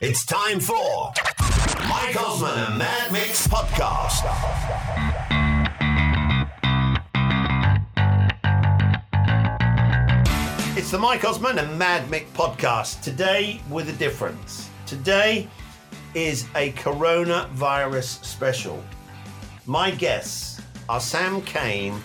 [0.00, 1.12] It's time for
[1.88, 4.24] Mike Osman and Mad Mix Podcast.
[10.76, 13.02] It's the Mike Osman and Mad Mick podcast.
[13.02, 14.68] Today with a difference.
[14.84, 15.46] Today
[16.14, 18.82] is a coronavirus special.
[19.64, 22.02] My guests are Sam Kane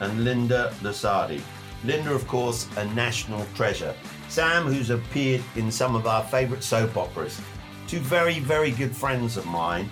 [0.00, 1.40] and Linda Lusardi.
[1.84, 3.94] Linda, of course, a national treasure.
[4.30, 7.40] Sam, who's appeared in some of our favourite soap operas.
[7.88, 9.90] Two very, very good friends of mine.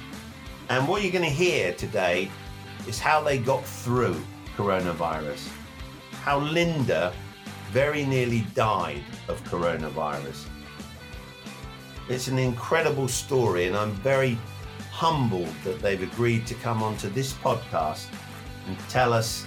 [0.69, 2.31] And what you're going to hear today
[2.87, 4.23] is how they got through
[4.57, 5.49] coronavirus.
[6.23, 7.13] How Linda
[7.73, 10.45] very nearly died of coronavirus.
[12.09, 14.39] It's an incredible story, and I'm very
[14.93, 18.07] humbled that they've agreed to come onto this podcast
[18.69, 19.45] and tell us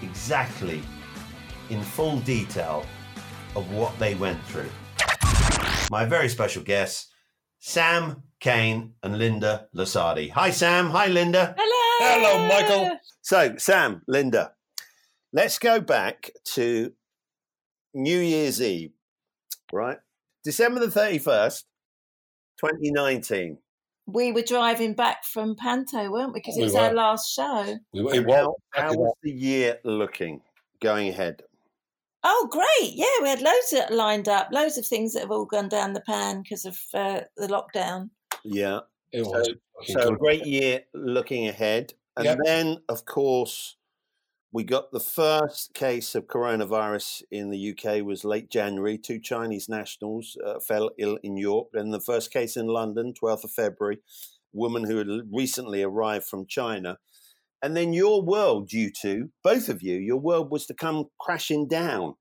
[0.00, 0.80] exactly
[1.68, 2.86] in full detail
[3.58, 4.70] of what they went through.
[5.90, 7.08] My very special guests,
[7.58, 10.30] Sam Kane and Linda Lusardi.
[10.30, 10.90] Hi, Sam.
[10.90, 11.56] Hi, Linda.
[11.58, 12.22] Hello.
[12.22, 12.98] Hello, Michael.
[13.20, 14.52] So, Sam, Linda,
[15.32, 16.92] let's go back to
[17.94, 18.92] New Year's Eve,
[19.72, 19.98] right?
[20.44, 21.64] December the 31st,
[22.60, 23.58] 2019.
[24.06, 26.38] We were driving back from Panto, weren't we?
[26.38, 27.76] Because it We was our last show.
[27.92, 30.42] We, it How, how was the year looking
[30.80, 31.42] going ahead?
[32.24, 32.94] Oh, great!
[32.94, 35.92] Yeah, we had loads of, lined up, loads of things that have all gone down
[35.92, 38.10] the pan because of uh, the lockdown.
[38.44, 38.80] Yeah.
[39.12, 39.54] it So, was
[39.86, 41.94] so a great year looking ahead.
[42.16, 42.38] And Yep.
[42.44, 43.76] then, of course,
[44.50, 48.98] we got the first case of coronavirus in the UK was late January.
[48.98, 51.68] Two Chinese nationals uh, fell ill in York.
[51.74, 53.98] And the first case in London, 12th of February,
[54.52, 56.98] woman who had recently arrived from China.
[57.62, 61.66] And then your world, you two, both of you, your world was to come crashing
[61.66, 62.14] down.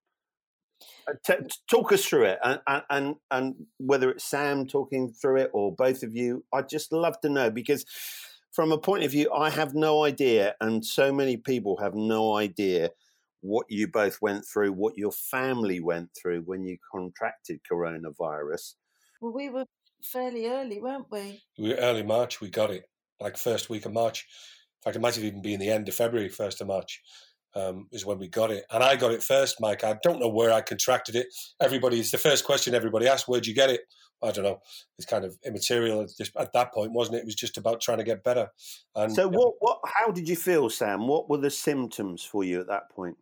[1.07, 5.11] Uh, t- t- talk us through it, and, and and and whether it's Sam talking
[5.11, 7.85] through it or both of you, I'd just love to know because,
[8.51, 12.35] from a point of view, I have no idea, and so many people have no
[12.35, 12.91] idea
[13.41, 18.73] what you both went through, what your family went through when you contracted coronavirus.
[19.21, 19.65] Well, we were
[20.03, 21.41] fairly early, weren't we?
[21.57, 22.89] We were early March, we got it.
[23.19, 24.27] Like first week of March.
[24.79, 27.01] In fact, it might have even been the end of February, first of March,
[27.55, 28.65] um, is when we got it.
[28.71, 29.83] And I got it first, Mike.
[29.83, 31.27] I don't know where I contracted it.
[31.61, 33.81] Everybody, it's the first question everybody asks, where'd you get it?
[34.23, 34.59] I don't know.
[34.97, 37.19] It's kind of immaterial at, this, at that point, wasn't it?
[37.19, 38.49] It was just about trying to get better.
[38.95, 39.77] And So, what what?
[39.85, 41.07] How did you feel, Sam?
[41.07, 43.15] What were the symptoms for you at that point?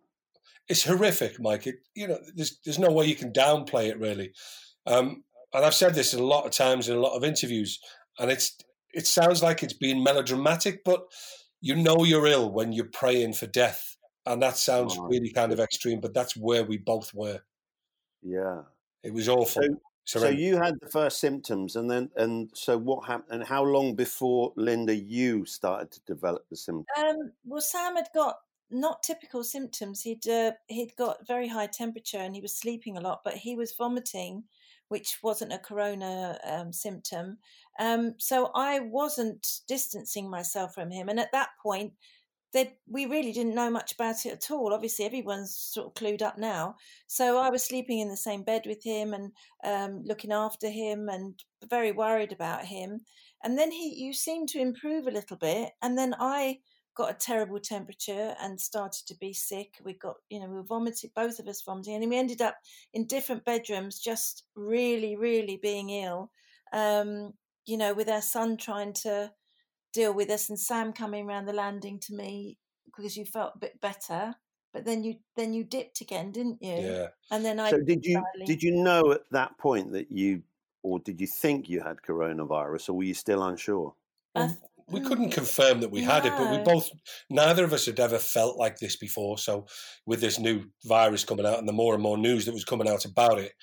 [0.68, 1.68] it's horrific, Mike.
[1.68, 4.32] It, you know, there's there's no way you can downplay it really.
[4.86, 5.24] Um,
[5.54, 7.80] and I've said this a lot of times in a lot of interviews,
[8.20, 8.58] and it's
[8.94, 11.06] it sounds like it's being melodramatic, but
[11.66, 15.08] you know you're ill when you're praying for death, and that sounds Wow.
[15.08, 17.42] really kind of extreme, but that's where we both were.
[18.22, 18.62] Yeah.
[19.02, 19.64] It was awful.
[20.04, 23.42] So, so you had the first symptoms, and then and so what happened?
[23.42, 26.86] And how long before Linda you started to develop the symptoms?
[27.00, 28.36] Um, well, Sam had got
[28.70, 30.04] not typical symptoms.
[30.04, 33.56] He'd uh, he'd got very high temperature and he was sleeping a lot, but he
[33.56, 34.44] was vomiting,
[34.90, 37.38] which wasn't a corona um, symptom.
[37.80, 41.94] Um, so I wasn't distancing myself from him, and at that point,
[42.88, 44.74] we really didn't know much about it at all.
[44.74, 46.76] Obviously, everyone's sort of clued up now.
[47.08, 49.32] So I was sleeping in the same bed with him and
[49.64, 51.34] um, looking after him and
[51.70, 53.02] very worried about him.
[53.44, 56.60] And then he, you seemed to improve a little bit, and then I
[56.96, 59.76] got a terrible temperature and started to be sick.
[59.84, 62.58] We got, you know, we were vomiting, both of us vomiting, and we ended up
[62.94, 66.32] in different bedrooms, just really, really being ill.
[66.74, 67.34] Um,
[67.66, 69.34] you know, with our son trying to
[69.94, 73.60] deal with us, and Sam coming around the landing to me because you felt a
[73.60, 74.36] bit better.
[74.74, 76.76] But then you then you dipped again, didn't you?
[76.76, 77.08] yeah.
[77.32, 78.46] And then I So did you badly.
[78.46, 80.44] did you know at that point that you,
[80.84, 83.96] or did you think you had coronavirus, or were you still unsure?
[84.36, 84.60] I th-
[84.92, 86.90] we mm, couldn't confirm that we had it, but we both,
[87.30, 89.38] neither of us had ever felt like this before.
[89.38, 89.66] So,
[90.06, 92.88] with this new virus coming out and the more and more news that was coming
[92.88, 93.54] out about it,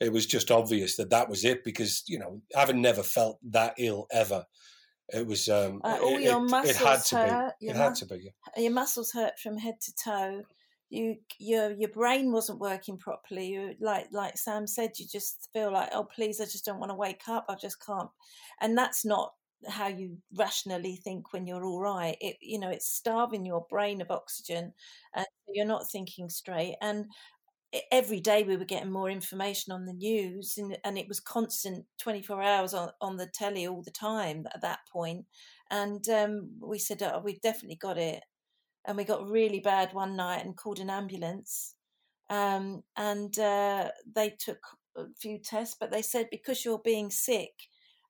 [0.00, 3.74] it was just obvious that that was it because, you know, having never felt that
[3.78, 4.46] ill ever,
[5.12, 7.66] it was, um, Uh, all it, your it- it muscles had to hurt, be.
[7.66, 8.16] your It had to be.
[8.24, 8.62] yeah.
[8.62, 10.44] your muscles hurt from head to toe.
[10.88, 13.46] You your your brain wasn't working properly.
[13.48, 16.90] You like like Sam said, you just feel like, oh please, I just don't want
[16.90, 17.46] to wake up.
[17.48, 18.10] I just can't.
[18.60, 19.34] And that's not
[19.68, 22.16] how you rationally think when you're all right.
[22.20, 24.72] It you know it's starving your brain of oxygen,
[25.14, 26.76] and you're not thinking straight.
[26.82, 27.06] And
[27.92, 31.86] every day we were getting more information on the news, and, and it was constant,
[31.98, 35.26] twenty four hours on on the telly all the time at that point.
[35.70, 38.22] And um, we said, oh, we've definitely got it
[38.86, 41.74] and we got really bad one night and called an ambulance
[42.30, 44.58] um, and uh, they took
[44.96, 47.52] a few tests, but they said because you're being sick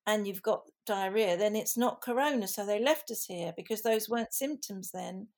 [0.07, 2.49] and you've got diarrhea, then it's not corona.
[2.49, 5.29] So they left us here because those weren't symptoms then.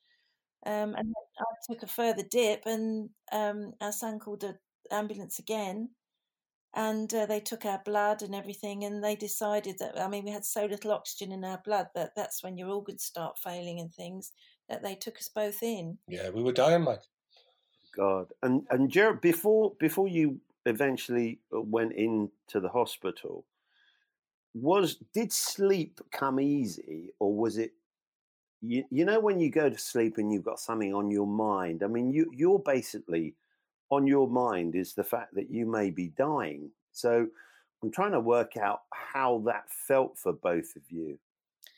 [0.65, 4.59] Um, and I took a further dip, and um, our son called an
[4.93, 5.91] ambulance again,
[6.75, 10.31] and uh, they took our blood and everything, and they decided that I mean we
[10.31, 13.93] had so little oxygen in our blood that that's when your organs start failing and
[13.93, 14.33] things
[14.69, 15.99] that they took us both in.
[16.07, 17.03] Yeah, we were dying, Mike.
[17.97, 23.45] God, and and Jared, before before you eventually uh, went into the hospital,
[24.55, 27.73] was did sleep come easy, or was it?
[28.61, 31.83] You, you know when you go to sleep and you've got something on your mind.
[31.83, 33.35] I mean, you you're basically
[33.91, 36.71] on your mind is the fact that you may be dying.
[36.93, 37.27] So
[37.83, 41.19] I'm trying to work out how that felt for both of you,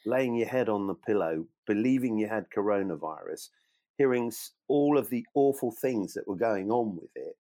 [0.05, 3.49] laying your head on the pillow, believing you had coronavirus,
[3.97, 4.31] hearing
[4.69, 7.37] all of the awful things that were going on with it.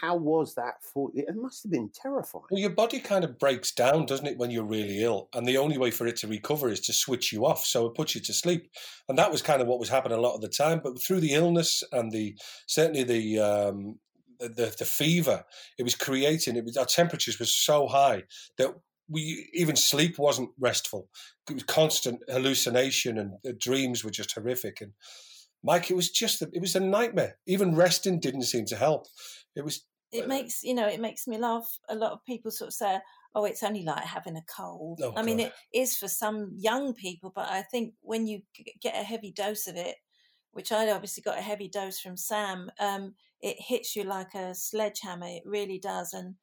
[0.00, 1.24] How, was that for you?
[1.26, 2.44] It must have been terrifying.
[2.50, 5.28] Well, your body kind of breaks down, doesn't it, when you're really ill?
[5.34, 7.64] And the only way for it to recover is to switch you off.
[7.64, 8.70] So it puts you to sleep.
[9.08, 10.80] And that was kind of what was happening a lot of the time.
[10.82, 12.36] But through the illness and the
[12.66, 13.98] certainly the um,
[14.38, 15.44] the, the fever
[15.78, 18.24] it was creating, it was our temperatures were so high
[18.58, 18.74] that
[19.08, 21.08] we even sleep wasn't restful.
[21.50, 24.80] It was constant hallucination, and the dreams were just horrific.
[24.80, 24.92] And
[25.62, 27.36] Mike, it was just it was a nightmare.
[27.46, 29.06] Even resting didn't seem to help.
[29.54, 29.84] It was.
[30.12, 31.78] It makes you know it makes me laugh.
[31.88, 33.00] A lot of people sort of say,
[33.34, 36.94] "Oh, it's only like having a cold." Oh, I mean, it is for some young
[36.94, 39.96] people, but I think when you g- get a heavy dose of it,
[40.52, 44.54] which I'd obviously got a heavy dose from Sam, um, it hits you like a
[44.54, 45.26] sledgehammer.
[45.28, 46.36] It really does, and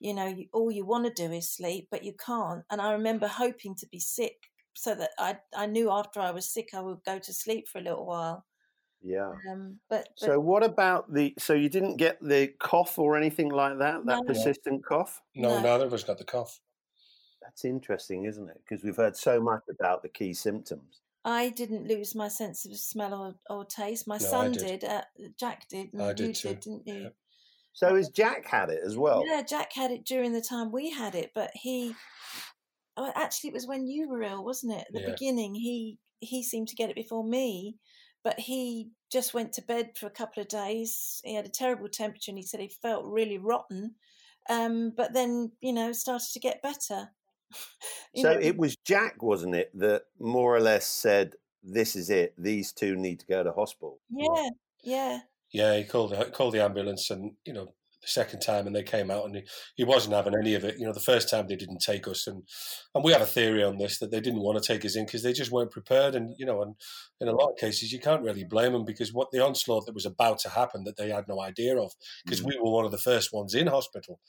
[0.00, 2.64] you know, you, all you want to do is sleep, but you can't.
[2.70, 6.48] And I remember hoping to be sick so that I I knew after I was
[6.52, 8.46] sick I would go to sleep for a little while.
[9.02, 9.32] Yeah.
[9.50, 11.34] Um, but, but So what about the?
[11.38, 14.04] So you didn't get the cough or anything like that?
[14.06, 14.22] That No.
[14.22, 15.20] persistent cough?
[15.34, 15.62] No, No.
[15.62, 16.60] neither of us got the cough.
[17.42, 18.60] That's interesting, isn't it?
[18.64, 21.00] Because we've heard so much about the key symptoms.
[21.24, 24.06] I didn't lose my sense of smell or, or taste.
[24.06, 24.80] My No, I son did.
[24.80, 24.84] did.
[24.84, 25.02] Uh,
[25.38, 25.92] Jack did.
[25.92, 26.54] and I you did too.
[26.54, 26.94] didn't you?
[26.94, 27.08] Yeah.
[27.72, 29.24] So has Jack had it as well?
[29.26, 31.94] Yeah, Jack had it during the time we had it, but he.
[32.96, 34.84] Oh, actually, it was when you were ill, wasn't it?
[34.88, 35.10] At the Yeah.
[35.12, 37.76] beginning, he he seemed to get it before me,
[38.24, 41.20] but he just went to bed for a couple of days.
[41.24, 43.94] He had a terrible temperature, and he said he felt really rotten.
[44.48, 47.10] Um, but then, you know, started to get better.
[48.16, 52.34] So know, it was Jack, wasn't it, that more or less said, "This is it.
[52.36, 54.50] These two need to go to hospital." yeah,
[54.82, 55.20] yeah.
[55.50, 57.72] Yeah, he called he called the ambulance, and you know
[58.02, 59.42] the second time, and they came out, and he,
[59.76, 60.76] he wasn't having any of it.
[60.78, 62.42] You know, the first time they didn't take us, and
[62.94, 65.06] and we have a theory on this that they didn't want to take us in
[65.06, 66.74] because they just weren't prepared, and you know, and
[67.20, 69.94] in a lot of cases you can't really blame them because what the onslaught that
[69.94, 71.92] was about to happen that they had no idea of
[72.24, 72.46] because Mm.
[72.46, 74.20] we were one of the first ones in hospital.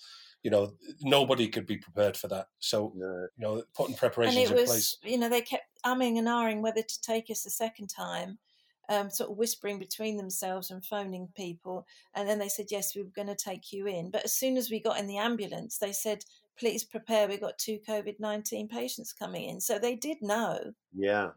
[0.43, 2.47] You know, nobody could be prepared for that.
[2.59, 4.97] So you know, putting and preparations it in was place.
[5.03, 8.37] you know they kept umming and ahhing whether to take us the second time
[8.89, 11.85] um, sort of whispering between themselves and phoning people
[12.15, 14.57] and then they said yes we were going to take you in but as soon
[14.57, 16.23] as we got in the ambulance they said
[16.57, 20.59] please prepare we've got two covid-19 patients coming in so they did know
[20.93, 21.29] Yeah,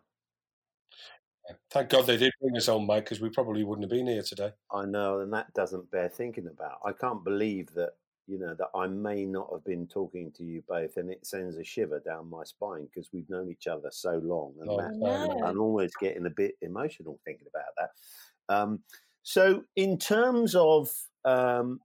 [1.71, 4.23] Thank God they did bring us home, Mike, because we probably wouldn't have been here
[4.23, 4.53] today.
[4.73, 6.81] I know, and that doesn't bear thinking about.
[6.85, 7.93] I can't believe that
[8.27, 11.57] you know that I may not have been talking to you both, and it sends
[11.57, 14.95] a shiver down my spine because we've known each other so long, and Oh, that,
[15.01, 15.39] I fair enough.
[15.39, 15.43] know.
[15.43, 18.55] I'm always getting a bit emotional thinking about that.
[18.55, 18.85] Um,
[19.23, 20.91] so, in terms of
[21.25, 21.81] um,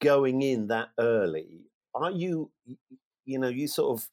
[0.00, 2.52] going in that early, are you,
[3.24, 4.08] you know, you sort of,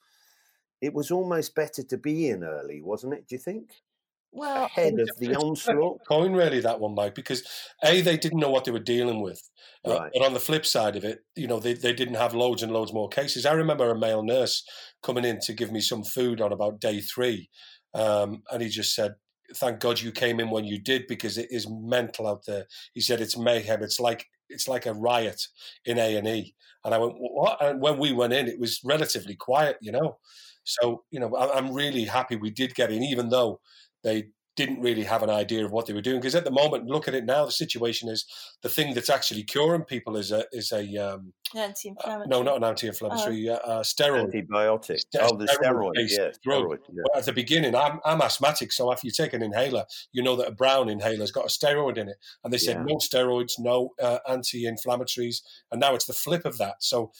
[0.81, 3.27] it was almost better to be in early, wasn't it?
[3.27, 3.81] Do you think
[4.31, 6.01] well ahead of the onslaught?
[6.07, 7.47] coin, really, that one, Mike, because
[7.83, 9.41] A, they didn't know what they were dealing with.
[9.85, 12.63] Uh, But on the flip side of it, you know, they, they didn't have loads
[12.63, 13.45] and loads more cases.
[13.45, 14.63] I remember a male nurse
[15.03, 17.49] coming in to give me some food on about day three.
[17.93, 19.15] Um, and he just said,
[19.55, 22.67] Thank God you came in when you did because it is mental out there.
[22.93, 23.81] He said it's mayhem.
[23.81, 25.41] It's like it's like a riot
[25.85, 26.53] in A and E.
[26.85, 27.57] And I went, what?
[27.59, 30.19] And when we went in, it was relatively quiet, you know.
[30.63, 33.59] So you know, I- I'm really happy we did get in, even though
[34.03, 36.19] they didn't really have an idea of what they were doing.
[36.19, 38.25] Because at the moment, look at it now, the situation is
[38.61, 42.57] the thing that's actually curing people is a is a um, uh, anti-inflammatory no, not
[42.57, 44.33] an anti-inflammatory, uh, uh, steroid.
[44.33, 44.99] Antibiotic.
[44.99, 45.93] Ste- Oh, the steroid.
[45.93, 46.79] steroid-based Yeah, steroid.
[46.91, 47.03] Yeah.
[47.05, 50.35] But at the beginning, I'm, I'm asthmatic, so if you take an inhaler, you know
[50.35, 52.17] that a brown inhaler's got a steroid in it.
[52.43, 52.83] And they said Yeah.
[52.85, 55.41] no steroids, no uh, anti-inflammatories,
[55.71, 56.83] and now it's the flip of that.
[56.83, 57.13] So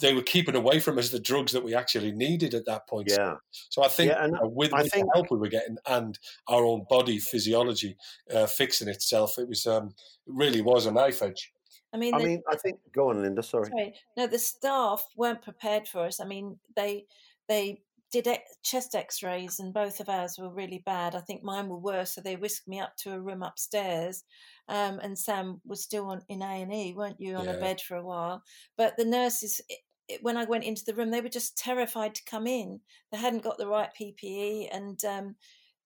[0.00, 3.08] they were keeping away from us the drugs that we actually needed at that point.
[3.10, 3.34] Yeah.
[3.70, 5.48] So I think Yeah, and you know, with, I with think- the help we were
[5.48, 7.96] getting and our own body physiology
[8.32, 9.88] uh, fixing itself, it was um,
[10.26, 11.52] it really was a knife edge.
[11.92, 12.78] I mean, I the, mean, I think.
[12.92, 13.42] Go on, Linda.
[13.42, 13.68] Sorry.
[13.70, 16.20] sorry, no, the staff weren't prepared for us.
[16.20, 17.06] I mean, they
[17.48, 17.80] they
[18.12, 21.14] did ex- chest X-rays, and both of ours were really bad.
[21.14, 24.24] I think mine were worse, so they whisked me up to a room upstairs.
[24.68, 27.52] Um, and Sam was still on in A and E, weren't you, on Yeah.
[27.52, 28.42] a bed for a while?
[28.76, 29.78] But the nurses, it, it,
[30.22, 32.80] when I went into the room, they were just terrified to come in.
[33.12, 35.36] They hadn't got the right PPE, and um,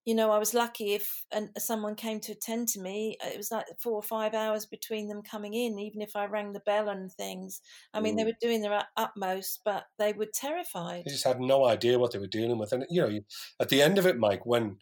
[0.05, 3.17] you know, I was lucky if and someone came to attend to me.
[3.25, 6.27] uh, It was like four or five hours between them coming in, even if I
[6.27, 7.61] rang the bell and things.
[7.95, 8.27] I mean, they Mm.
[8.27, 11.05] were doing their utmost, but they were terrified.
[11.05, 12.73] They just had no idea what they were dealing with.
[12.73, 13.21] And, you know,
[13.61, 14.79] at the end of it, Mike, when,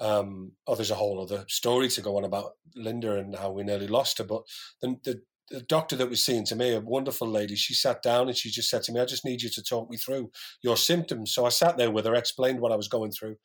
[0.00, 3.64] um, oh, there's a whole other story to go on about Linda and how we
[3.64, 4.24] nearly lost her.
[4.24, 4.42] But
[4.82, 8.28] the, the, the doctor that was seeing to me, a wonderful lady, she sat down
[8.28, 10.30] and she just said to me, I just need you to talk me through
[10.62, 11.32] your symptoms.
[11.32, 13.36] So I sat there with her, explained what I was going through.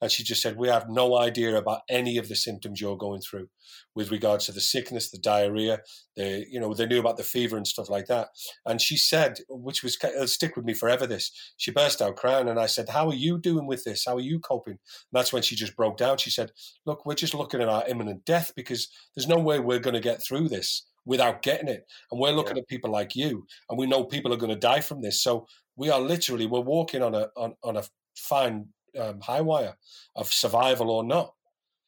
[0.00, 3.20] And she just said, We have no idea about any of the symptoms you're going
[3.20, 3.48] through
[3.94, 5.80] with regards to the sickness, the diarrhea,
[6.16, 8.28] the, you know, they knew about the fever and stuff like that.
[8.66, 11.30] And she said, which was, it'll stick with me forever, this.
[11.56, 14.04] She burst out crying and I said, How are you doing with this?
[14.06, 14.74] How are you coping?
[14.74, 16.18] And that's when she just broke down.
[16.18, 16.50] She said,
[16.86, 20.00] Look, we're just looking at our imminent death because there's no way we're going to
[20.00, 21.86] get through this without getting it.
[22.10, 24.80] And we're looking at people like you and we know people are going to die
[24.80, 25.20] from this.
[25.20, 27.84] So we are literally, we're walking on a, on, on a
[28.16, 28.68] fine
[28.98, 29.76] um, high wire
[30.16, 31.34] of survival or not.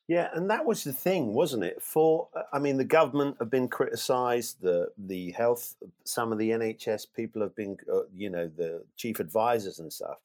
[0.06, 1.80] Yeah, and that was the thing, wasn't it?
[1.80, 4.60] For I mean, the government have been criticised.
[4.60, 9.18] The the health, some of the NHS people have been, uh, you know, the chief
[9.18, 10.18] advisors and stuff.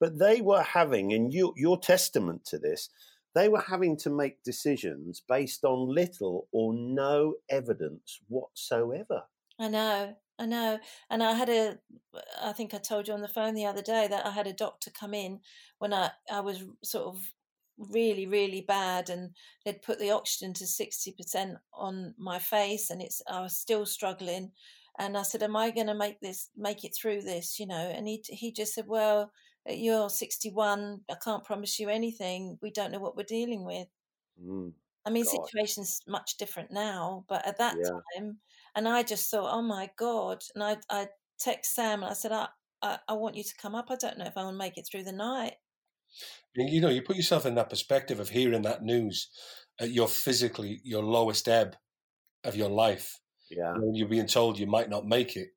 [0.00, 2.88] But they were having, and you, your testament to this,
[3.34, 9.22] they were having to make decisions based on little or no evidence whatsoever.
[9.58, 10.78] I know, I know.
[11.10, 11.78] And I had a,
[12.42, 14.52] I think I told you on the phone the other day that I had a
[14.52, 15.40] doctor come in
[15.78, 17.32] when I, I was sort of
[17.78, 19.30] really, really bad and
[19.64, 24.52] they'd put the oxygen to 60% on my face and it's, I was still struggling.
[24.98, 27.74] And I said, am I going to make this, make it through this, you know?
[27.94, 29.32] And he, he just said, well,
[29.68, 31.02] you're 61.
[31.10, 32.58] I can't promise you anything.
[32.62, 33.88] We don't know what we're dealing with.
[34.42, 34.72] Mm.
[35.04, 35.46] I mean, God.
[35.46, 38.00] situation's much different now, but at that Yeah.
[38.14, 38.40] time,
[38.74, 40.42] and I just thought, oh my god!
[40.54, 42.48] And I, I text Sam and I said, I,
[42.80, 43.90] I, I want you to come up.
[43.90, 45.54] I don't know if I will make it through the night.
[46.54, 49.28] You know, you put yourself in that perspective of hearing that news
[49.80, 51.76] at your physically, your lowest ebb
[52.44, 53.18] of your life.
[53.50, 55.48] Yeah, when you're being told you might not make it,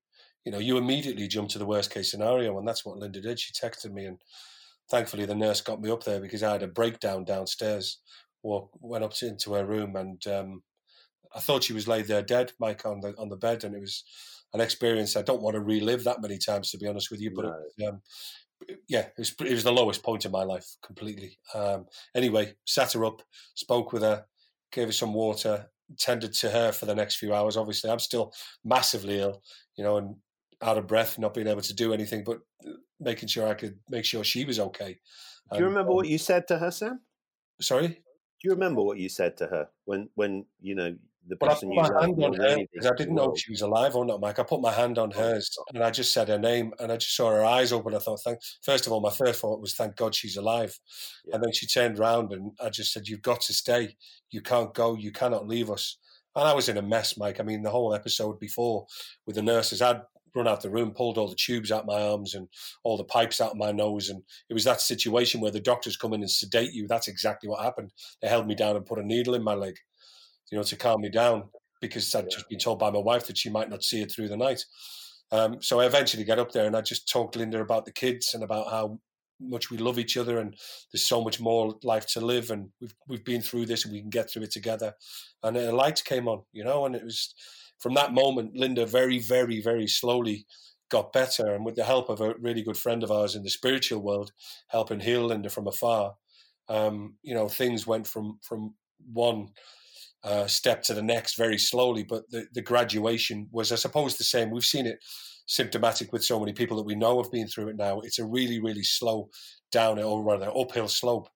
[0.45, 3.39] you know, you immediately jump to the worst case scenario, and that's what Linda did.
[3.39, 4.19] She texted me, and
[4.89, 7.99] thankfully the nurse got me up there because I had a breakdown downstairs.
[8.43, 10.61] Walk, went up to, into her room, and um,
[11.35, 13.81] I thought she was laid there dead, Mike, on the on the bed, and it
[13.81, 14.03] was
[14.53, 17.31] an experience I don't want to relive that many times, to be honest with you.
[17.35, 18.01] But it, um,
[18.87, 21.39] yeah, it was it was the lowest point in my life completely.
[21.55, 23.23] Um, anyway, sat her up,
[23.55, 24.25] spoke with her,
[24.71, 27.57] gave her some water, tended to her for the next few hours.
[27.57, 28.31] Obviously, I'm still
[28.63, 29.41] massively ill,
[29.75, 30.15] you know, and
[30.62, 32.39] out of breath, not being able to do anything, but
[33.00, 34.97] making sure I could make sure she was okay.
[35.51, 37.01] Do you remember um, what you said to her, Sam?
[37.62, 37.95] Sorry, Do
[38.43, 40.95] you remember what you said to her when, when you know
[41.27, 43.39] the but I person put you my hand on her because I didn't know if
[43.39, 44.38] she was alive or not, Mike.
[44.39, 46.97] I put my hand on Oh, hers and I just said her name and I
[46.97, 47.95] just saw her eyes open.
[47.95, 48.39] I thought, thank.
[48.63, 50.77] First of all, my first thought was, thank God she's alive.
[51.25, 51.35] Yeah.
[51.35, 53.95] And then she turned round and I just said, you've got to stay.
[54.29, 54.95] You can't go.
[54.95, 55.97] You cannot leave us.
[56.35, 57.39] And I was in a mess, Mike.
[57.39, 58.85] I mean, the whole episode before
[59.25, 60.01] with the nurses, I'd
[60.36, 62.48] run out the room, pulled all the tubes out my arms and
[62.84, 64.10] all the pipes out of my nose.
[64.10, 66.88] And it was that situation where the doctors come in and sedate you.
[66.88, 67.92] That's exactly what happened.
[68.22, 69.77] They held me down and put a needle in my leg,
[70.51, 71.50] you know, to calm me down
[71.82, 72.30] because I'd Yeah.
[72.30, 74.65] just been told by my wife that she might not see it through the night.
[75.32, 77.92] Um, so I eventually get up there and I just talked to Linda about the
[77.92, 79.00] kids and about how
[79.39, 80.56] much we love each other and
[80.94, 84.00] there's so much more life to live and we've we've been through this and we
[84.00, 84.94] can get through it together.
[85.44, 87.34] And a light came on, you know, and it was
[87.79, 90.46] from that moment Linda very, very, very slowly
[90.89, 93.50] got better and with the help of a really good friend of ours in the
[93.50, 94.32] spiritual world,
[94.67, 96.13] helping heal Linda from afar,
[96.70, 98.75] um, you know, things went from from
[99.12, 99.50] one
[100.24, 104.24] uh, step to the next very slowly, but the, the graduation was, I suppose, the
[104.24, 104.50] same.
[104.50, 104.98] We've seen it
[105.46, 108.00] symptomatic with so many people that we know have been through it now.
[108.00, 109.29] It's a really, really slow
[109.72, 111.29] down or rather uphill slope.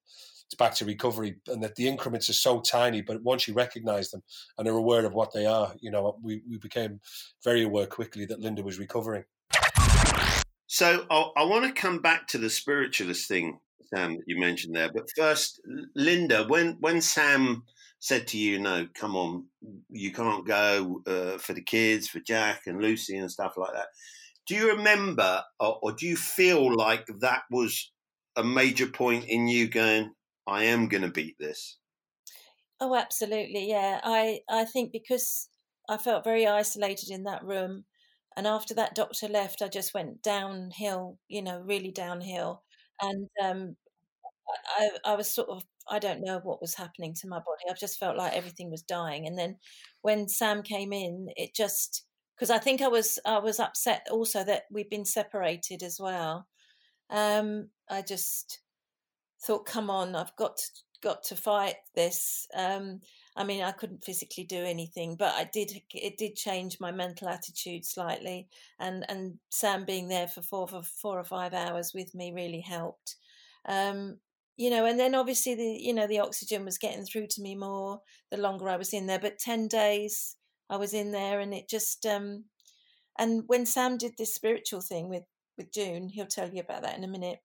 [0.58, 3.02] Back to recovery, and that the increments are so tiny.
[3.02, 4.22] But once you recognise them
[4.58, 7.00] and are aware of what they are, you know, we, we became
[7.42, 9.24] very aware quickly that Linda was recovering.
[10.66, 13.58] So I, I want to come back to the spiritualist thing,
[13.94, 14.90] Sam, that you mentioned there.
[14.92, 15.60] But first,
[15.94, 17.64] Linda, when when Sam
[17.98, 19.46] said to you, "No, come on,
[19.88, 23.88] you can't go uh, for the kids, for Jack and Lucy and stuff like that,"
[24.46, 27.90] do you remember, or, or do you feel like that was
[28.36, 30.12] a major point in you going,
[30.50, 31.78] "I am going to beat this"?
[32.80, 34.00] Oh, absolutely, yeah.
[34.02, 35.48] I I think because
[35.88, 37.84] I felt very isolated in that room.
[38.36, 42.62] And after that doctor left, I just went downhill, you know, really downhill.
[43.02, 43.76] And um,
[44.78, 47.64] I, I was sort of, I don't know what was happening to my body.
[47.70, 49.26] I just felt like everything was dying.
[49.26, 49.58] And then
[50.02, 52.04] when Sam came in, it just,
[52.36, 56.46] because I think I was, I was upset also that we'd been separated as well.
[57.10, 58.60] Um, I just
[59.42, 60.64] thought, come on, I've got to,
[61.02, 62.46] got to fight this.
[62.54, 63.00] Um,
[63.36, 65.80] I mean, I couldn't physically do anything, but I did.
[65.94, 70.82] It did change my mental attitude slightly, and and Sam being there for four for
[70.82, 73.16] four or five hours with me really helped.
[73.66, 74.18] Um,
[74.56, 77.54] you know, and then obviously the you know the oxygen was getting through to me
[77.54, 79.18] more the longer I was in there.
[79.18, 80.36] But ten days
[80.68, 82.44] I was in there, and it just um,
[83.18, 85.24] and when Sam did this spiritual thing with
[85.56, 87.38] with June, he'll tell you about that in a minute.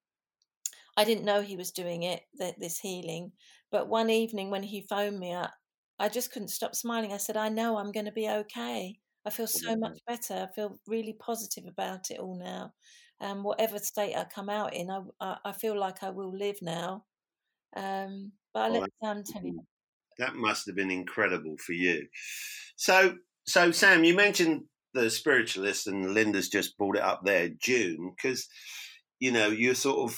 [0.98, 3.32] I didn't know he was doing it, that this healing.
[3.72, 5.54] But one evening when he phoned me up,
[6.00, 7.14] I just couldn't stop smiling.
[7.14, 9.00] I said, I know I'm going to be okay.
[9.26, 10.48] I feel so much better.
[10.50, 12.74] I feel really positive about it all now.
[13.22, 16.58] Um, whatever state I come out in, I, I, I feel like I will live
[16.62, 17.06] now.
[17.76, 19.62] Um, but I let Sam tell you.
[20.18, 22.08] That must have been incredible for you.
[22.76, 23.16] So,
[23.48, 28.48] so Sam, you mentioned the spiritualist, and Linda's just brought it up there, June, because
[29.20, 30.18] you know you're sort of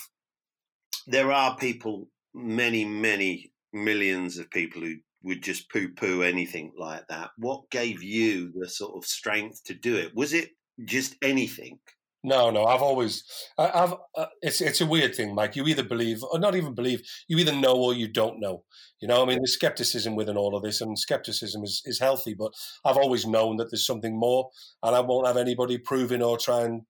[1.08, 7.08] there are people, many, many millions of people who would just poo poo anything like
[7.08, 7.32] that.
[7.38, 10.16] What gave you the sort of strength to do it?
[10.16, 10.50] Was it
[10.86, 11.80] just anything?
[12.24, 12.66] No, no.
[12.66, 13.24] I've always,
[13.58, 13.94] I've.
[14.16, 15.56] Uh, it's it's a weird thing, Mike.
[15.56, 17.02] You either believe or not even believe.
[17.28, 18.64] You either know or you don't know.
[19.00, 22.34] You know, I mean, there's skepticism within all of this, and skepticism is is healthy.
[22.34, 22.52] But
[22.84, 24.50] I've always known that there's something more,
[24.84, 26.82] and I won't have anybody proving or try and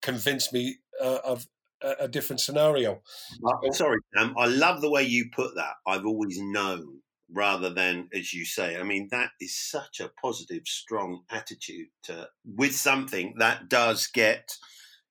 [0.00, 1.46] convince me uh, of
[1.86, 3.02] a, a different scenario.
[3.44, 4.34] Uh, sorry, Sam.
[4.36, 5.74] I love the way you put that.
[5.86, 7.00] I've always known
[7.32, 8.76] rather than as you say.
[8.76, 14.56] I mean, that is such a positive, strong attitude to, with something that does get,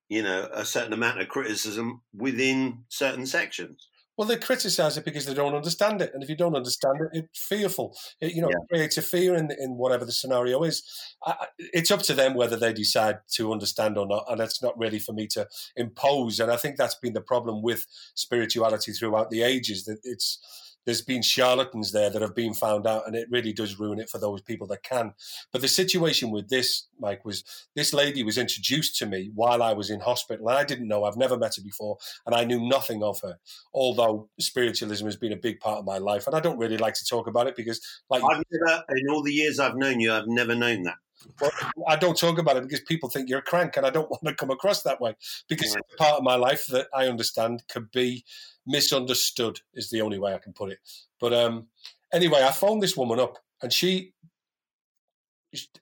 [0.09, 3.87] you know, a certain amount of criticism within certain sections.
[4.17, 7.19] Well, they criticise it because they don't understand it, and if you don't understand it,
[7.19, 7.97] it's fearful.
[8.21, 8.57] It, you know, yeah.
[8.61, 10.83] it creates a fear in in whatever the scenario is.
[11.25, 14.77] I, it's up to them whether they decide to understand or not, and it's not
[14.77, 16.39] really for me to impose.
[16.39, 17.85] And I think that's been the problem with
[18.15, 19.83] spirituality throughout the ages.
[19.85, 20.39] That it's
[20.85, 24.09] there's been charlatans there that have been found out, and it really does ruin it
[24.09, 25.13] for those people that can.
[25.51, 27.43] But the situation with this, Mike, was
[27.75, 31.03] this lady was introduced to me while I was in hospital, and I didn't know.
[31.03, 33.37] I've never met her before, and I knew nothing of her.
[33.73, 36.93] Although spiritualism has been a big part of my life, and I don't really like
[36.95, 40.13] to talk about it because, like, I've never, in all the years I've known you,
[40.13, 40.95] I've never known that.
[41.41, 41.51] Well,
[41.87, 44.23] I don't talk about it because people think you're a crank, and I don't want
[44.25, 45.15] to come across that way
[45.49, 48.25] because it's part of my life that I understand could be
[48.65, 50.79] misunderstood is the only way I can put it.
[51.19, 51.67] But um,
[52.13, 54.13] anyway, I phoned this woman up, and she,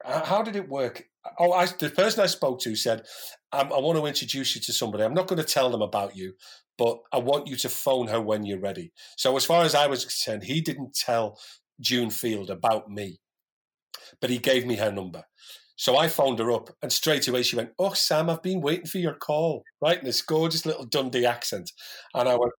[0.03, 1.05] how did it work?
[1.39, 3.03] Oh, I, the person I spoke to said,
[3.51, 5.03] I, I want to introduce you to somebody.
[5.03, 6.33] I'm not going to tell them about you,
[6.77, 8.91] but I want you to phone her when you're ready.
[9.17, 11.39] So, as far as I was concerned, he didn't tell
[11.79, 13.19] June Field about me,
[14.19, 15.23] but he gave me her number.
[15.75, 18.85] So I phoned her up, and straight away she went, "Oh, Sam, I've been waiting
[18.85, 21.71] for your call." Right in this gorgeous little Dundee accent,
[22.13, 22.53] and I went,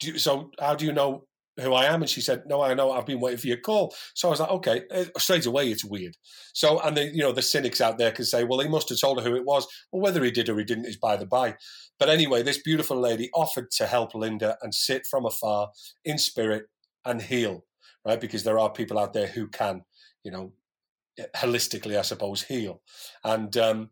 [0.00, 1.26] you, so how do you know
[1.60, 2.02] who I am?
[2.02, 2.92] And she said, no, I know.
[2.92, 3.94] I've been waiting for your call.
[4.14, 4.82] So I was like, okay.
[4.90, 6.16] Uh, straight away, it's weird.
[6.54, 8.98] So, and the, you know, the cynics out there can say, well, he must have
[8.98, 9.66] told her who it was.
[9.92, 11.56] Well, whether he did or he didn't is by the by.
[11.98, 15.70] But anyway, this beautiful lady offered to help Linda and sit from afar
[16.04, 16.64] in spirit
[17.04, 17.64] and heal,
[18.04, 18.20] right?
[18.20, 19.82] Because there are people out there who can,
[20.24, 20.52] you know,
[21.36, 22.80] holistically, I suppose, heal.
[23.22, 23.90] And um,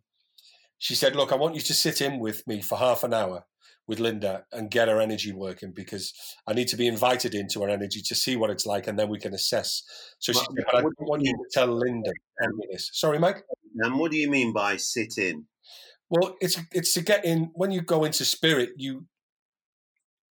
[0.78, 3.44] she said, look, I want you to sit in with me for half an hour
[3.90, 6.14] with Linda and get her energy working because
[6.46, 9.08] I need to be invited into her energy to see what it's like and then
[9.08, 9.82] we can assess.
[10.20, 12.12] So she said, but I don't want you to tell Linda
[12.70, 12.88] this.
[12.92, 13.42] Sorry, Mike?
[13.80, 15.46] And what do you mean by sit in?
[16.08, 19.06] Well, it's it's to get in when you go into spirit, you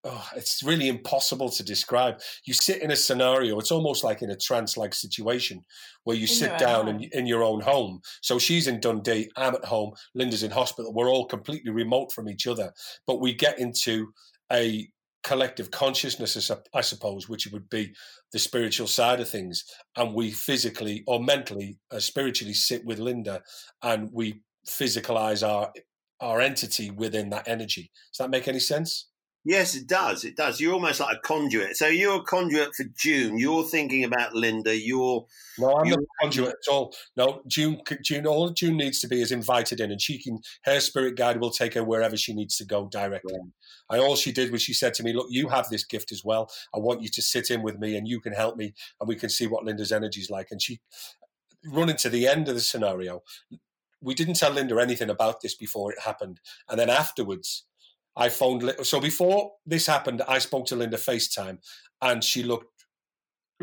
[0.04, 2.20] oh, it's really impossible to describe.
[2.44, 5.64] You sit in a scenario, it's almost like in a trance like situation
[6.04, 8.00] where you in sit down in, in, your own home.
[8.20, 10.92] So she's in Dundee, I'm at home, Linda's in hospital.
[10.92, 12.72] We're all completely remote from each other,
[13.06, 14.12] but we get into
[14.50, 14.88] a
[15.22, 17.94] collective consciousness, I suppose, which would be
[18.32, 19.64] the spiritual side of things.
[19.96, 23.42] And we physically or mentally, uh, spiritually sit with Linda
[23.82, 25.72] and we physicalize our
[26.20, 27.90] our entity within that energy.
[28.12, 29.08] Does that make any sense?
[29.44, 30.24] Yes, it does.
[30.24, 30.60] It does.
[30.60, 31.76] You're almost like a conduit.
[31.76, 33.38] So you're a conduit for June.
[33.38, 34.76] You're thinking about Linda.
[34.76, 35.26] You're
[35.58, 36.94] no, I'm you're, not a conduit at all.
[37.16, 37.80] No, June.
[38.04, 38.26] June.
[38.26, 40.38] All June needs to be is invited in, and she can.
[40.64, 43.34] Her spirit guide will take her wherever she needs to go directly.
[43.90, 46.22] I all she did was she said to me, "Look, you have this gift as
[46.24, 46.48] well.
[46.72, 49.16] I want you to sit in with me, and you can help me, and we
[49.16, 50.80] can see what Linda's energy is like." And she
[51.64, 53.22] running to the end of the scenario,
[54.00, 57.64] we didn't tell Linda anything about this before it happened, and then afterwards,
[58.16, 58.72] I phoned.
[58.82, 61.58] So before this happened, I spoke to Linda FaceTime,
[62.00, 62.66] and she looked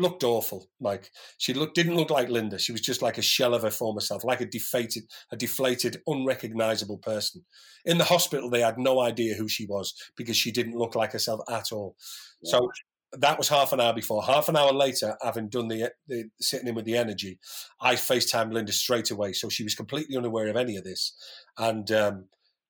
[0.00, 0.66] looked awful.
[0.80, 2.58] Mike, she looked didn't look like Linda.
[2.58, 6.00] She was just like a shell of her former self, like a deflated, a deflated,
[6.06, 7.44] unrecognizable person.
[7.84, 11.12] In the hospital, they had no idea who she was because she didn't look like
[11.12, 11.96] herself at all.
[12.42, 12.52] Yeah.
[12.52, 12.70] So
[13.12, 14.24] that was half an hour before.
[14.24, 17.38] Half an hour later, having done the, the sitting in with the energy,
[17.80, 19.32] I FaceTimed Linda straight away.
[19.32, 21.14] So she was completely unaware of any of this,
[21.56, 21.90] and.
[21.92, 22.24] Um,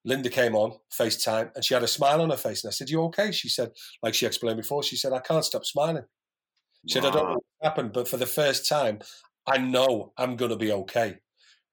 [0.04, 2.64] Linda came on FaceTime and she had a smile on her face.
[2.64, 3.32] And I said, You okay?
[3.32, 6.04] She said, like she explained before, she said, I can't stop smiling.
[6.86, 7.04] She wow.
[7.04, 9.00] said, I don't know what happened, but for the first time,
[9.46, 11.18] I know I'm going to be okay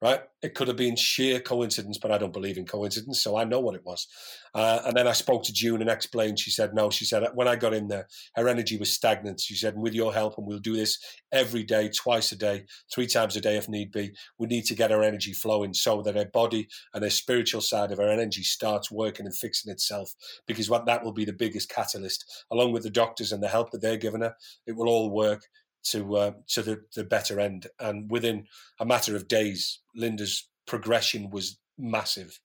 [0.01, 0.21] right?
[0.43, 3.60] It could have been sheer coincidence, but I don't believe in coincidence, so I know
[3.60, 4.07] what it was.
[4.53, 6.39] Uh, and then I spoke to June and explained.
[6.39, 9.39] She said, no, she said, when I got in there, her energy was stagnant.
[9.39, 10.99] She said, with your help, and we'll do this
[11.31, 14.75] every day, twice a day, three times a day if need be, we need to
[14.75, 18.43] get her energy flowing so that her body and her spiritual side of her energy
[18.43, 20.13] starts working and fixing itself,
[20.45, 23.71] because what that will be the biggest catalyst, along with the doctors and the help
[23.71, 24.36] that they're giving her,
[24.67, 25.41] it will all work
[25.86, 27.68] to uh, to the, the better end.
[27.80, 28.46] And within
[28.80, 32.40] a matter of days, Linda's progression was massive.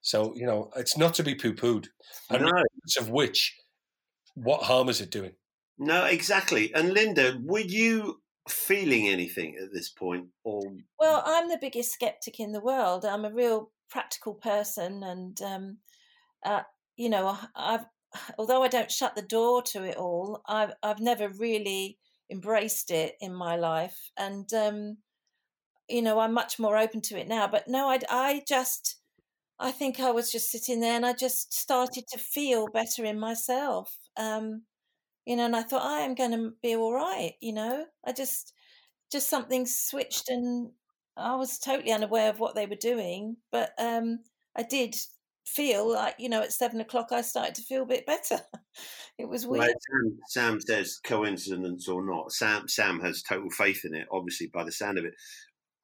[0.00, 1.88] So you know, it's not to be poo pooed.
[2.30, 2.52] And no.
[3.00, 3.56] of which,
[4.34, 5.32] what harm is it doing?
[5.78, 6.72] No, exactly.
[6.74, 10.62] And Linda, were you feeling anything at this point, or?
[10.98, 13.04] Well, I'm the biggest skeptic in the world.
[13.04, 15.78] I'm a real practical person, and um,
[16.44, 16.62] uh,
[16.96, 17.86] you know, I've
[18.38, 21.98] although I don't shut the door to it all, I've I've never really
[22.30, 24.96] embraced it in my life and um
[25.88, 28.98] you know i'm much more open to it now but no i i just
[29.60, 33.18] i think i was just sitting there and i just started to feel better in
[33.18, 34.62] myself um
[35.26, 37.86] you know and i thought i am going to be all right you know?
[38.06, 38.52] I just
[39.12, 40.70] just something switched and
[41.16, 44.20] i was totally unaware of what they were doing but um
[44.56, 44.96] i did
[45.46, 48.40] feel like you know at seven o'clock I started to feel a bit better.
[49.18, 49.70] it was weird.
[49.80, 52.32] Sam, Sam, says coincidence or not.
[52.32, 55.14] Sam Sam has total faith in it, obviously by the sound of it.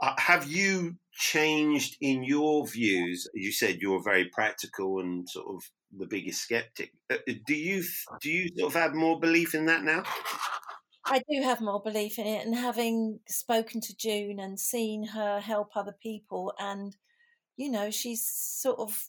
[0.00, 3.28] Uh, have you changed in your views?
[3.34, 5.62] You said you're very practical and sort of
[5.96, 6.92] the biggest skeptic.
[7.10, 7.84] Uh, uh, do you
[8.20, 10.02] do you sort of have more belief in that now?
[11.04, 15.40] I do have more belief in it, and having spoken to June and seen her
[15.40, 16.96] help other people, and
[17.56, 19.08] you know, she's sort of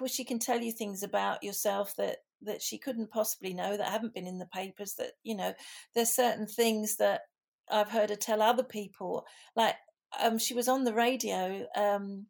[0.00, 3.88] well, she can tell you things about yourself that that she couldn't possibly know that
[3.88, 4.94] haven't been in the papers.
[4.94, 5.54] That you know,
[5.94, 7.22] there's certain things that
[7.70, 9.24] I've heard her tell other people.
[9.56, 9.76] Like
[10.20, 12.26] um, she was on the radio um,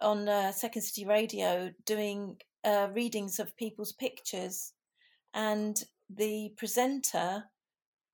[0.00, 4.72] on uh, Second City Radio doing uh, readings of people's pictures,
[5.34, 7.44] and the presenter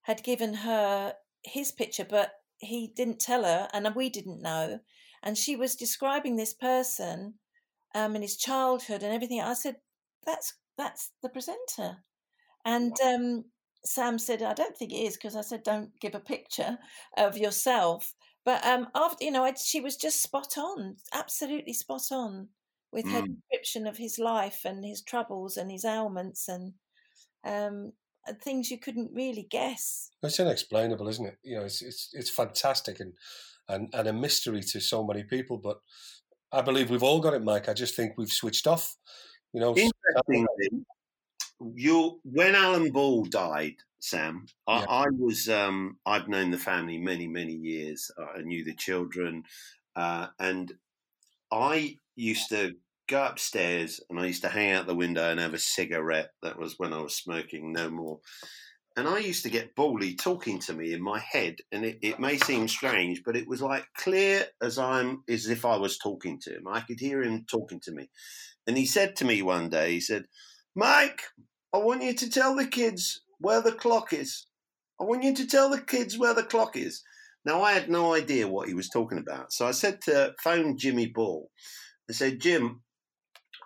[0.02, 4.80] had given her his picture, but he didn't tell her, and we didn't know.
[5.22, 7.34] And she was describing this person
[7.94, 9.40] um, and his childhood and everything.
[9.40, 9.76] I said,
[10.24, 11.98] "That's that's the presenter,"
[12.64, 13.44] and um,
[13.84, 16.78] Sam said, "I don't think it is," because I said, "Don't give a picture
[17.16, 22.10] of yourself." But um, after you know, I, she was just spot on, absolutely spot
[22.10, 22.48] on
[22.92, 23.36] with her mm.
[23.36, 26.74] description of his life and his troubles and his ailments and
[27.44, 27.92] um,
[28.42, 30.10] things you couldn't really guess.
[30.22, 31.38] It's unexplainable, isn't it?
[31.42, 33.14] You know, it's it's it's fantastic and
[33.68, 35.58] and and a mystery to so many people.
[35.58, 35.80] But
[36.52, 37.68] I believe we've all got it, Mike.
[37.68, 38.96] I just think we've switched off.
[39.52, 40.84] You know, interestingly,
[41.74, 44.86] you when Alan Ball died, Sam, I, yeah.
[44.88, 48.10] I was um, I've known the family many many years.
[48.36, 49.44] I knew the children,
[49.96, 50.72] uh, and
[51.50, 52.72] I used to
[53.08, 56.30] go upstairs and I used to hang out the window and have a cigarette.
[56.42, 58.20] That was when I was smoking, no more
[58.96, 62.20] and I used to get Bally talking to me in my head, and it, it
[62.20, 66.38] may seem strange, but it was like clear as I'm as if I was talking
[66.42, 66.68] to him.
[66.68, 68.08] I could hear him talking to me,
[68.66, 70.26] and he said to me one day, he said,
[70.74, 71.22] "Mike,
[71.72, 74.46] I want you to tell the kids where the clock is.
[75.00, 77.02] I want you to tell the kids where the clock is."
[77.44, 80.76] Now I had no idea what he was talking about, so I said to phone
[80.78, 81.50] Jimmy Ball.
[82.08, 82.82] I said, "Jim."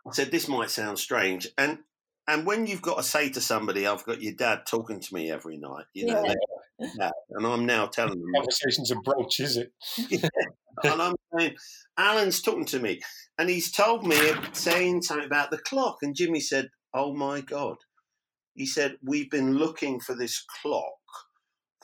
[0.06, 1.48] I said, this might sound strange.
[1.58, 1.78] And
[2.28, 5.30] and when you've got to say to somebody, "I've got your dad talking to me
[5.30, 6.24] every night," you know,
[6.78, 7.10] yeah.
[7.30, 9.72] and I'm now telling them, "Conversation's a broach, is it?"
[10.10, 10.28] yeah.
[10.84, 11.56] and I'm saying,
[11.96, 13.00] "Alan's talking to me,"
[13.38, 14.18] and he's told me
[14.52, 17.76] saying something about the clock, and Jimmy said, "Oh my god,"
[18.54, 20.92] he said, "We've been looking for this clock."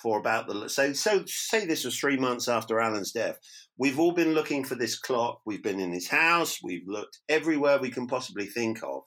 [0.01, 3.39] For about the so so say this was three months after Alan's death.
[3.79, 5.43] We've all been looking for this clock.
[5.47, 6.59] We've been in his house.
[6.61, 9.05] We've looked everywhere we can possibly think of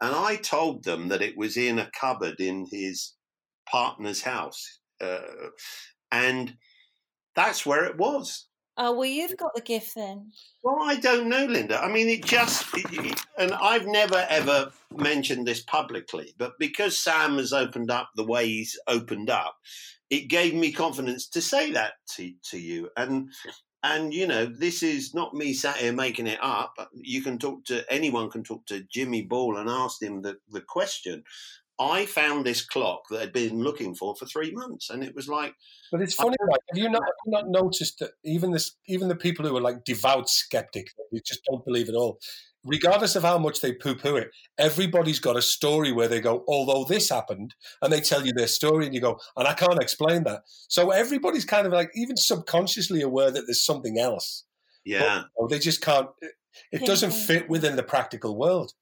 [0.00, 3.14] and I told them that it was in a cupboard in his
[3.70, 4.80] partner's house.
[5.00, 5.50] Uh,
[6.12, 6.56] and
[7.36, 8.46] That's where it was.
[8.78, 10.32] Oh well, you've got the gift then.
[10.62, 11.82] Well, I don't know, Linda.
[11.82, 17.38] I mean, it just, it, and I've never ever mentioned this publicly, but because Sam
[17.38, 19.56] has opened up the way he's opened up,
[20.10, 22.90] it gave me confidence to say that to, to you.
[22.98, 23.30] And
[23.94, 26.74] and you know, this is not me sat here making it up.
[26.94, 30.60] You can talk to anyone can talk to Jimmy Ball and ask him the, the
[30.60, 31.22] question.
[31.78, 35.28] I found this clock that I'd been looking for for three months, and it was
[35.28, 35.54] like.
[35.92, 36.60] But it's funny, right?
[36.70, 39.60] Have you not have you not noticed that even this, even the people who are
[39.60, 42.18] like devout skeptics, who just don't believe at all,
[42.66, 46.84] regardless of how much they poo-poo it, everybody's got a story where they go, although
[46.84, 50.24] this happened, and they tell you their story, and you go, and I can't explain
[50.24, 50.42] that.
[50.68, 54.44] So everybody's kind of like even subconsciously aware that there's something else.
[54.84, 56.08] Yeah, but, they just can't.
[56.72, 58.72] It doesn't fit within the practical world.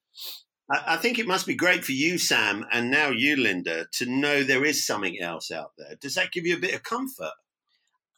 [0.70, 4.42] I think it must be great for you, Sam, and now you, Linda, to know
[4.42, 5.96] there is something else out there.
[6.00, 7.32] Does that give you a bit of comfort?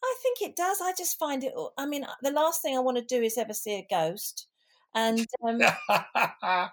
[0.04, 0.78] I think it does.
[0.80, 1.52] I just find it.
[1.76, 4.46] I mean, the last thing I want to do is ever see a ghost.
[4.94, 5.60] And um,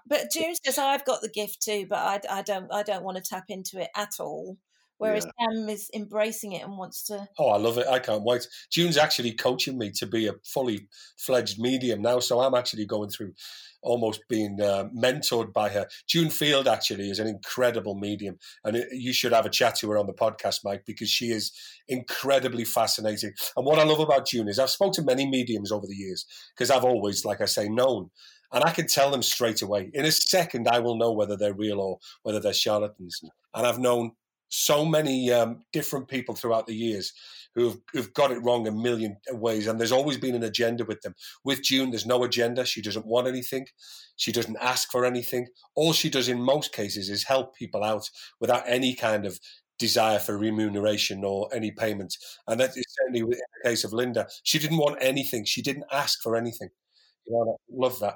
[0.07, 2.71] but June says I've got the gift too, but I, I don't.
[2.71, 4.57] I don't want to tap into it at all.
[5.03, 5.47] Whereas yeah.
[5.49, 7.27] Sam is embracing it and wants to.
[7.37, 7.87] Oh, I love it!
[7.87, 8.47] I can't wait.
[8.71, 10.87] June's actually coaching me to be a fully
[11.17, 13.33] fledged medium now, so I'm actually going through
[13.81, 15.87] almost being uh, mentored by her.
[16.07, 19.89] June Field actually is an incredible medium, and it, you should have a chat to
[19.91, 21.51] her on the podcast, Mike, because she is
[21.89, 23.33] incredibly fascinating.
[23.57, 26.25] And what I love about June is I've spoken to many mediums over the years
[26.55, 28.09] because I've always, like I say, known.
[28.53, 29.89] And I can tell them straight away.
[29.95, 33.19] In a second, I will know whether they're real or whether they're charlatans.
[33.55, 34.11] And I've known
[34.53, 37.11] so many um, different people throughout the years
[37.55, 39.67] who've, who've got it wrong a million ways.
[39.67, 41.15] And there's always been an agenda with them.
[41.43, 42.65] With June, there's no agenda.
[42.65, 43.65] She doesn't want anything.
[44.15, 45.47] She doesn't ask for anything.
[45.75, 49.39] All she does in most cases is help people out without any kind of
[49.79, 52.15] desire for remuneration or any payment.
[52.47, 54.27] And that is certainly in the case of Linda.
[54.43, 55.45] She didn't want anything.
[55.45, 56.69] She didn't ask for anything.
[57.25, 58.15] You know, love that.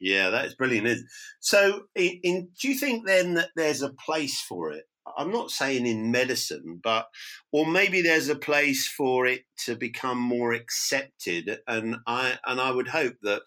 [0.00, 1.06] Yeah, that's brilliant.
[1.38, 4.84] So, in, in, do you think then that there's a place for it
[5.16, 7.06] I'm not saying in medicine, but
[7.50, 12.70] or maybe there's a place for it to become more accepted, and I and I
[12.70, 13.42] would hope that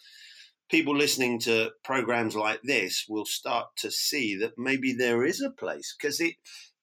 [0.70, 5.52] people listening to programs like this will start to see that maybe there is a
[5.52, 6.36] place because it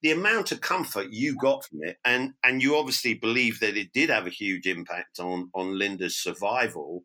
[0.03, 3.93] the amount of comfort you got from it and and you obviously believe that it
[3.93, 7.05] did have a huge impact on on Linda's survival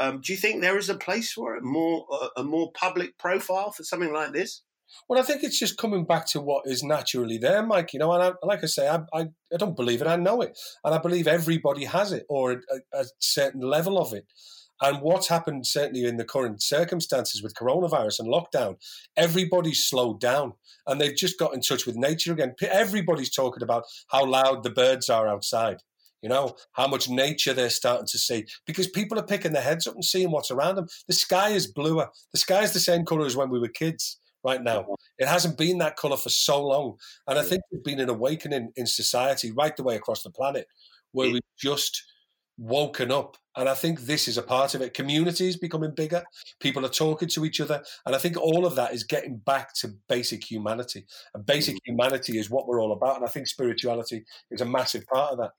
[0.00, 1.62] um, do you think there is a place for it?
[1.62, 4.62] More a more public profile for something like this
[5.08, 7.92] well, I think it's just coming back to what is naturally there, Mike.
[7.92, 10.40] You know, and I, like I say, I, I, I, don't believe it, I know
[10.40, 10.58] it.
[10.84, 12.56] And I believe everybody has it or a,
[12.92, 14.26] a certain level of it.
[14.82, 18.76] And what's happened, certainly in the current circumstances with coronavirus and lockdown,
[19.16, 20.54] everybody's slowed down
[20.86, 22.54] and they've just got in touch with nature again.
[22.62, 25.78] Everybody's talking about how loud the birds are outside,
[26.22, 29.86] you know, how much nature they're starting to see because people are picking their heads
[29.86, 30.88] up and seeing what's around them.
[31.08, 32.08] The sky is bluer.
[32.32, 34.86] The sky is the same color as when we were kids right now.
[35.18, 36.96] It hasn't been that colour for so long.
[37.26, 40.66] And I think there's been an awakening in society right the way across the planet
[41.12, 42.04] where we've just
[42.56, 43.36] woken up.
[43.56, 44.94] And I think this is a part of it.
[44.94, 46.22] Communities becoming bigger,
[46.60, 47.82] people are talking to each other.
[48.06, 51.06] And I think all of that is getting back to basic humanity.
[51.34, 51.80] And basic mm.
[51.86, 53.16] humanity is what we're all about.
[53.16, 55.50] And I think spirituality is a massive part of that.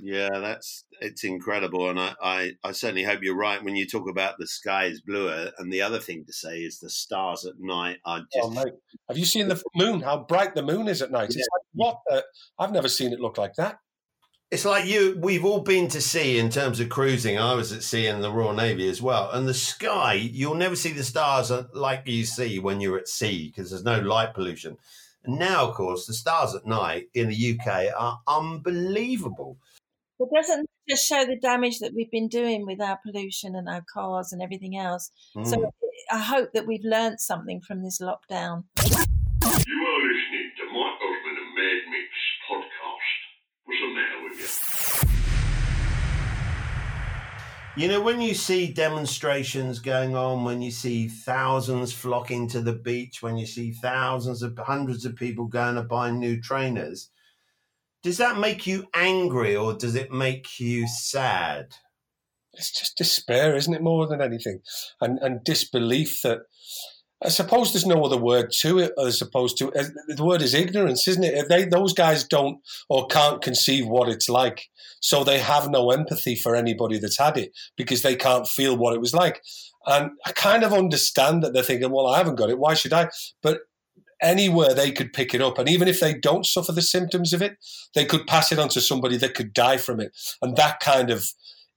[0.00, 4.08] Yeah, that's it's incredible, and I, I, I, certainly hope you're right when you talk
[4.08, 5.52] about the sky is bluer.
[5.58, 8.66] And the other thing to say is the stars at night are oh, just.
[8.66, 8.72] Oh,
[9.08, 10.00] Have you seen the moon?
[10.00, 11.30] How bright the moon is at night?
[11.30, 11.40] Yeah.
[11.40, 12.24] It's like what?
[12.58, 13.78] I've never seen it look like that.
[14.50, 15.16] It's like you.
[15.20, 17.38] We've all been to sea in terms of cruising.
[17.38, 20.14] I was at sea in the Royal Navy as well, and the sky.
[20.14, 23.84] You'll never see the stars uh, like you see when you're at sea because there's
[23.84, 24.76] no light pollution.
[25.24, 29.58] And now, of course, the stars at night in the UK are unbelievable.
[30.24, 33.84] It doesn't just show the damage that we've been doing with our pollution and our
[33.92, 35.10] cars and everything else.
[35.36, 35.46] Mm.
[35.46, 35.70] So
[36.10, 38.64] I hope that we've learned something from this lockdown.
[38.76, 42.08] You are listening to Mike Osman and Mad Mix
[42.50, 43.10] podcast.
[43.64, 44.38] What's the matter with
[47.76, 47.82] you?
[47.82, 52.72] You know, when you see demonstrations going on, when you see thousands flocking to the
[52.72, 57.10] beach, when you see thousands of hundreds of people going to buy new trainers,
[58.04, 61.68] does that make you angry or does it make you sad?
[62.52, 64.60] It's just despair, isn't it, more than anything?
[65.00, 66.40] And and disbelief that
[67.24, 69.72] I suppose there's no other word to it as opposed to
[70.08, 71.48] the word is ignorance, isn't it?
[71.48, 72.58] They, those guys don't
[72.90, 74.68] or can't conceive what it's like,
[75.00, 78.94] so they have no empathy for anybody that's had it because they can't feel what
[78.94, 79.42] it was like.
[79.86, 82.58] And I kind of understand that they're thinking, well, I haven't got it.
[82.58, 83.08] Why should I?
[83.42, 83.60] But
[84.24, 85.58] anywhere they could pick it up.
[85.58, 87.58] And even if they don't suffer the symptoms of it,
[87.94, 90.16] they could pass it on to somebody that could die from it.
[90.42, 91.28] And that kind of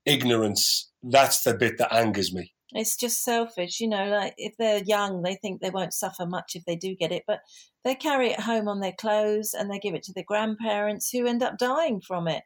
[0.06, 2.54] ignorance, that's the bit that angers me.
[2.74, 4.08] It's just selfish, you know.
[4.10, 7.24] Like if they're young, they think they won't suffer much if they do get it,
[7.28, 7.40] but
[7.84, 11.28] they carry it home on their clothes and they give it to their grandparents who
[11.28, 12.44] end up dying from it.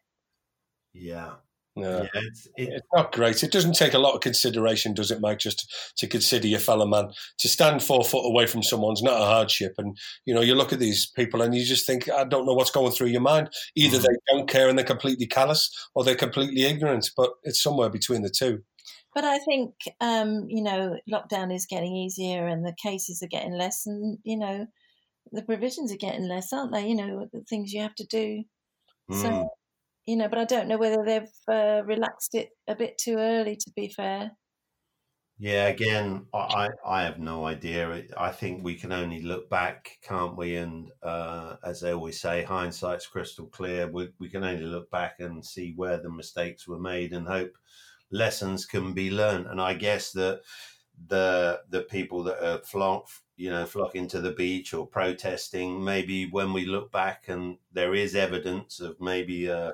[0.94, 1.36] Yeah.
[1.76, 2.04] Yeah.
[2.04, 3.44] Yeah, it's, it, It's not great.
[3.44, 5.40] It doesn't take a lot of consideration, does it, Mike?
[5.40, 7.12] Just to consider your fellow man.
[7.40, 9.74] To stand four foot away from someone's not a hardship.
[9.78, 12.54] And, you know, you look at these people and you just think, I don't know
[12.54, 13.50] what's going through your mind.
[13.76, 14.02] Either Mhm.
[14.02, 18.22] they don't care and they're completely callous or they're completely ignorant, but it's somewhere between
[18.22, 18.64] the two.
[19.14, 23.54] But I think, um, you know, lockdown is getting easier and the cases are getting
[23.54, 24.68] less, and you know,
[25.34, 26.88] the provisions are getting less, aren't they?
[26.88, 28.44] You know, the things you have to do.
[29.10, 29.22] mm.
[29.22, 29.50] So,
[30.12, 33.56] you know, but I don't know whether they've uh, relaxed it a bit too early.
[33.56, 34.32] To be fair,
[35.38, 38.04] Yeah, again, I, I have no idea.
[38.16, 40.56] I think we can only look back, can't we?
[40.56, 43.88] And uh, as they always say, hindsight's crystal clear.
[43.88, 47.58] We, we can only look back and see where the mistakes were made and hope
[48.12, 49.48] lessons can be learned.
[49.48, 50.42] And I guess that
[51.08, 56.30] the the people that are flock, you know, flocking to the beach or protesting, maybe
[56.30, 59.74] when we look back and there is evidence of maybe a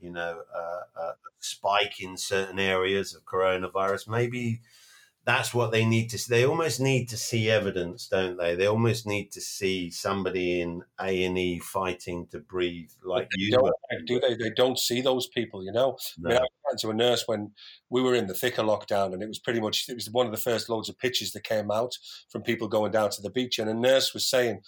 [0.00, 4.60] you know a, a spike in certain areas of coronavirus, maybe
[5.24, 6.34] that's what they need to see.
[6.34, 8.54] They almost need to see evidence, don't they?
[8.54, 13.36] They almost need to see somebody in A and E fighting to breathe like They
[13.36, 13.50] you.
[13.50, 13.72] don't,
[14.06, 14.34] do they?
[14.34, 15.98] They don't see those people, you know.
[16.24, 16.46] I mean, I No.
[16.78, 17.52] to a nurse when
[17.90, 20.32] we were in the thicker lockdown, and it was pretty much it was one of
[20.32, 21.98] the first loads of pictures that came out
[22.30, 24.62] from people going down to the beach, and a nurse was saying,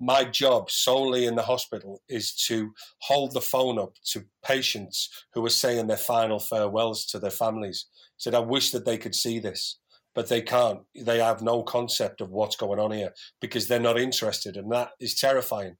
[0.00, 5.44] "My job solely in the hospital is to hold the phone up to patients who
[5.46, 9.38] are saying their final farewells to their families." Said, "I wish that they could see
[9.38, 9.78] this."
[10.14, 10.82] But they can't.
[10.94, 14.92] They have no concept of what's going on here because they're not interested, and that
[15.00, 15.76] is terrifying.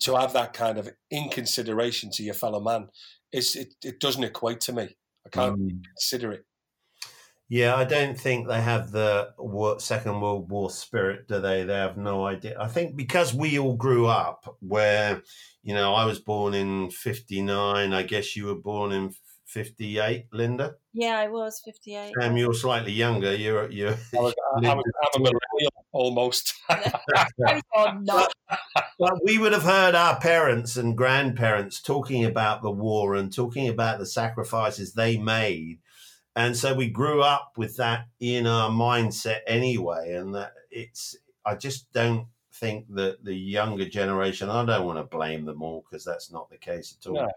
[0.00, 2.88] To have that kind of inconsideration to your fellow man
[3.32, 4.96] it's, it, it doesn't equate to me.
[5.26, 5.84] I can't Mm.
[5.84, 6.44] consider it.
[7.48, 9.28] Yeah, I don't think they have the
[9.78, 11.62] Second World War spirit, do they?
[11.62, 12.56] They have no idea.
[12.60, 15.22] I think because we all grew up where,
[15.62, 17.92] you know, I was born in 59.
[17.92, 19.12] I guess you were born in
[19.46, 20.74] 58, Linda.
[20.92, 22.12] yeah, I was fifty-eight.
[22.20, 23.34] Sam, you're slightly younger.
[23.34, 26.52] You're, you're, I was, I, I was, I'm a millennial almost.
[27.76, 28.26] Oh, no.
[28.98, 33.68] But we would have heard our parents and grandparents talking about the war and talking
[33.68, 35.78] about the sacrifices they made.
[36.36, 40.14] And so we grew up with that in our mindset anyway.
[40.14, 45.16] And that it's, I just don't think that the younger generation, I don't want to
[45.16, 47.14] blame them all because that's not the case at all.
[47.16, 47.28] No.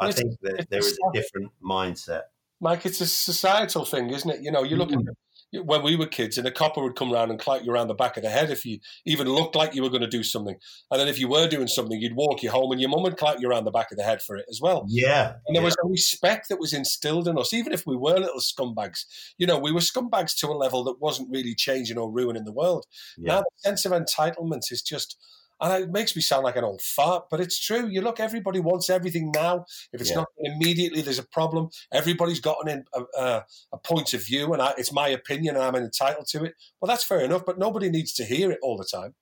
[0.00, 2.22] I It's- think that there is a different mindset.
[2.60, 4.40] Mike, it's a societal thing, isn't it?
[4.40, 5.12] You know, you look at mm-hmm.
[5.52, 7.94] When we were kids, and a copper would come round and clout you around the
[7.94, 10.56] back of the head if you even looked like you were going to do something.
[10.90, 13.16] And then if you were doing something, you'd walk you home, and your mum would
[13.16, 14.86] clout you around the back of the head for it as well.
[14.88, 15.34] Yeah.
[15.46, 15.66] And there yeah.
[15.66, 19.04] was a respect that was instilled in us, even if we were little scumbags.
[19.36, 22.52] You know, we were scumbags to a level that wasn't really changing or ruining the
[22.52, 22.86] world.
[23.18, 23.34] yeah.
[23.34, 25.16] Now the sense of entitlement is just,
[25.62, 27.86] and it makes me sound like an old fart, but it's true.
[27.88, 29.64] You look, everybody wants everything now.
[29.92, 30.16] If it's Yeah.
[30.16, 31.70] not immediately, there's a problem.
[31.92, 35.64] Everybody's got an, a, a, a point of view, and I, it's my opinion, and
[35.64, 36.54] I'm entitled to it.
[36.80, 39.14] Well, that's fair enough, but nobody needs to hear it all the time.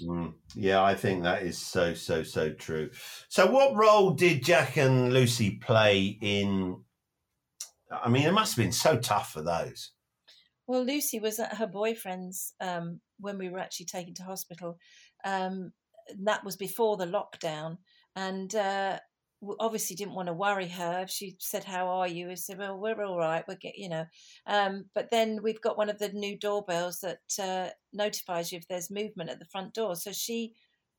[0.00, 0.34] Mm.
[0.54, 2.90] Yeah, I think that is so, so, so true.
[3.28, 6.82] So, what role did Jack and Lucy play in?
[7.90, 9.90] I mean, it must have been so tough for those.
[10.68, 14.78] Well, Lucy was at her boyfriend's um, when we were actually taken to hospital.
[15.24, 15.72] Um,
[16.24, 17.78] that was before the lockdown,
[18.16, 18.98] and uh,
[19.58, 21.02] obviously didn't want to worry her.
[21.02, 23.44] If she said, "How are you?" I said, "Well, we're all right.
[23.48, 24.04] We're get, you know."
[24.46, 28.68] Um, but then we've got one of the new doorbells that uh, notifies you if
[28.68, 29.96] there's movement at the front door.
[29.96, 30.54] So she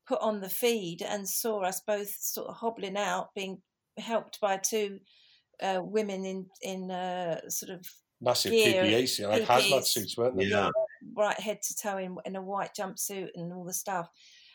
[0.06, 3.62] put on the feed and saw us both sort of hobbling out, being
[3.98, 4.98] helped by two
[5.62, 7.86] uh, women in in uh, sort of
[8.20, 10.44] Massive Gear, PPAs, like hazmat suits, weren't they?
[10.44, 10.70] Yeah.
[11.16, 14.08] right head to toe in, in a white jumpsuit and all the stuff.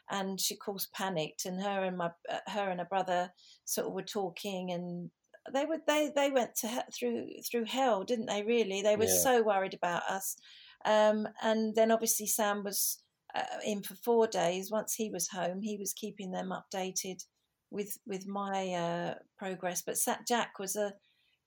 [0.09, 3.31] And she, of course, panicked, and her and my uh, her and her brother
[3.65, 5.11] sort of were talking, and
[5.53, 8.43] they were they they went to he- through through hell, didn't they?
[8.43, 9.19] Really, they were Yeah.
[9.21, 10.37] so worried about us.
[10.85, 13.01] Um, and then obviously Sam was
[13.35, 14.71] uh, in for four days.
[14.71, 17.25] Once he was home, he was keeping them updated
[17.71, 19.81] with with my uh, progress.
[19.81, 20.93] But Sat Jack was a,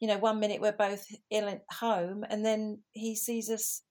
[0.01, 3.83] you know, one minute we're both ill at home, and then he sees us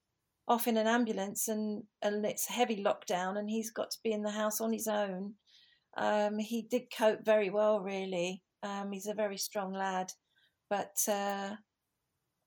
[0.50, 4.24] off in an ambulance, and and it's heavy lockdown, and he's got to be in
[4.24, 5.36] the house on his own.
[5.96, 8.44] Um, he did cope very well, really.
[8.64, 10.12] Um, he's a very strong lad,
[10.70, 11.56] but uh,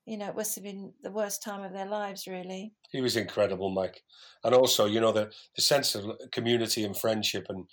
[0.06, 2.72] you know, it must have been the worst time of their lives, really.
[2.90, 4.02] He was incredible, Mike,
[4.44, 7.46] and also you know the the sense of community and friendship.
[7.48, 7.66] And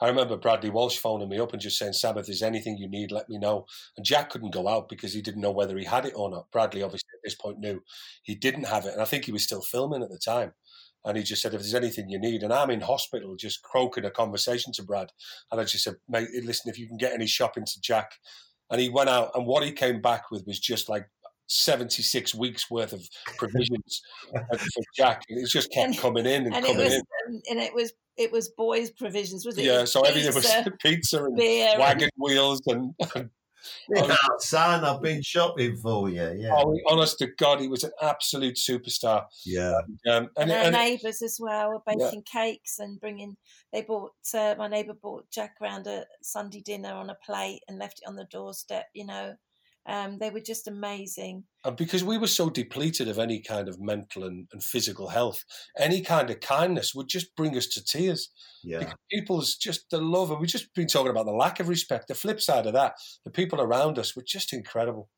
[0.00, 2.88] I remember Bradley Walsh phoning me up and just saying, "Sam, if there's anything you
[2.88, 3.66] need, let me know."
[3.96, 6.50] And Jack couldn't go out because he didn't know whether he had it or not.
[6.52, 7.82] Bradley obviously at this point knew
[8.22, 10.52] he didn't have it, and I think he was still filming at the time.
[11.04, 14.04] And he just said, if there's anything you need, and I'm in hospital, just croaking
[14.04, 15.10] a conversation to Brad.
[15.50, 18.12] And I just said, mate, listen, if you can get any shopping to Jack.
[18.70, 21.06] And he went out, and what he came back with was just like
[21.52, 23.06] 76 weeks worth of
[23.38, 25.22] provisions for Jack.
[25.28, 27.42] It just kept And- coming in and, And it coming was, in.
[27.50, 29.62] and it was, it was boys' provisions, was it?
[29.62, 33.30] It Yeah, was so everything was pizza, pizza and beer, and- wagon wheels and, and
[33.88, 36.34] Yeah, son, I've been shopping for you.
[36.36, 36.50] Yeah.
[36.56, 39.24] oh, honest to God, he was an absolute superstar.
[39.46, 39.74] Yeah.
[40.10, 42.06] Um, and, and our and neighbours as well were Yeah.
[42.06, 43.36] baking cakes and bringing.
[43.72, 47.78] They bought uh, my neighbour bought Jack round a Sunday dinner on a plate and
[47.78, 48.86] left it on the doorstep.
[48.94, 49.34] You know,
[49.86, 51.44] um, they were just amazing.
[51.64, 55.44] And because we were so depleted of any kind of mental and, and physical health,
[55.78, 58.30] any kind of kindness would just bring us to tears.
[58.62, 58.80] Yeah.
[58.80, 62.08] Because people's just the love, and we've just been talking about the lack of respect.
[62.08, 65.08] The flip side of that, the people around us were just incredible.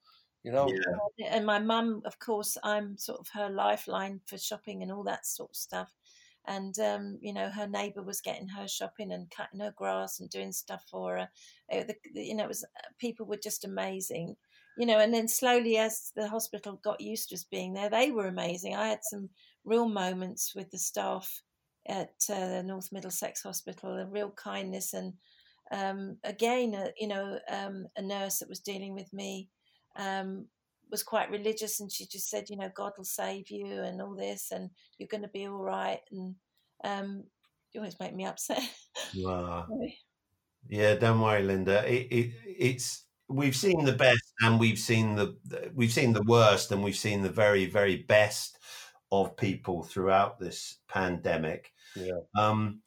[0.43, 0.69] You know,
[1.17, 1.35] Yeah.
[1.35, 5.27] And my mum, of course, I'm sort of her lifeline for shopping and all that
[5.27, 5.95] sort of stuff.
[6.47, 10.29] And um, you know, her neighbour was getting her shopping and cutting her grass and
[10.29, 11.29] doing stuff for her.
[11.73, 12.67] Uh, the, the- you know, it was
[12.99, 14.37] people were just amazing.
[14.77, 18.11] You know, and then slowly as the hospital got used to us being there, they
[18.11, 18.75] were amazing.
[18.75, 19.29] I had some
[19.64, 21.43] real moments with the staff
[21.87, 25.12] at uh, North Middlesex Hospital, a real kindness and
[25.70, 29.49] um, again, uh, you know, um, a nurse that was dealing with me
[29.97, 30.47] um,
[30.91, 34.14] was quite religious, and she just said, you know, God will save you and all
[34.14, 36.01] this, and you're going to be all right.
[36.12, 36.35] And
[36.85, 37.25] um,
[37.72, 38.62] you always make me upset.
[39.16, 39.66] Wow.
[40.66, 41.85] Yeah, don't worry, Linda.
[41.87, 45.37] It, it it's we've seen the best and we've seen the
[45.75, 48.59] we've seen the worst and we've seen the very very best
[49.12, 51.72] of people throughout this pandemic.
[51.95, 52.20] Yeah.
[52.39, 52.81] Um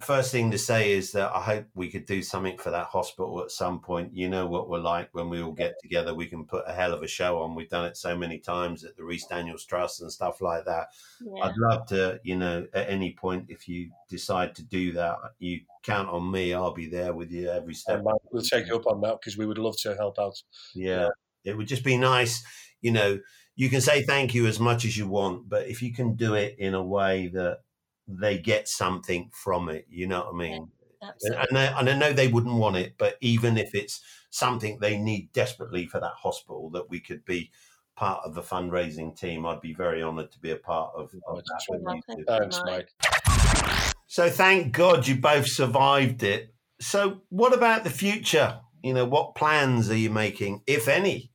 [0.00, 3.40] first thing to say is that I hope we could do something for that hospital
[3.42, 4.14] at some point.
[4.14, 6.14] You know what we're like when we all get together.
[6.14, 7.54] We can put a hell of a show on.
[7.54, 10.88] We've done it so many times at the Rhys Daniels Trust and stuff like that.
[11.20, 11.44] yeah.
[11.44, 15.60] I'd love to, you know, at any point if you decide to do that, you
[15.84, 16.54] count on me.
[16.54, 18.02] I'll be there with you every step.
[18.02, 20.42] Mike, we'll take you up on that because we would love to help out.
[20.74, 21.08] Yeah.
[21.44, 22.42] It would just be nice,
[22.80, 23.20] you know,
[23.56, 26.34] you can say thank you as much as you want, but if you can do
[26.34, 27.60] it in a way that
[28.06, 30.68] they get something from it, you know what I mean?
[31.02, 31.46] Absolutely.
[31.48, 34.00] And, I, and I know they wouldn't want it, but even if it's
[34.30, 37.50] something they need desperately for that hospital, that we could be
[37.96, 41.36] part of the fundraising team, I'd be very honoured to be a part of, of
[41.36, 41.44] that.
[41.50, 42.02] That's with right.
[42.08, 42.24] you two.
[42.26, 42.88] Thanks, Mike.
[43.02, 43.94] Mike.
[44.06, 46.54] So thank God you both survived it.
[46.80, 48.60] So what about the future?
[48.82, 51.32] You know, what plans are you making, if any?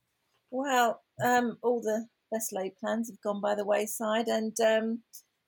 [0.50, 5.02] Well, um, all the best laid plans have gone by the wayside, and um,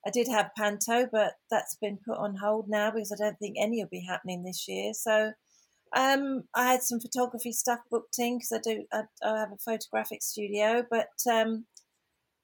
[0.05, 3.55] I did have Panto, but that's been put on hold now because I don't think
[3.59, 4.93] any will be happening this year.
[4.93, 5.31] So
[5.95, 9.57] um, I had some photography stuff booked in because I do I, I have a
[9.57, 11.65] photographic studio, but um,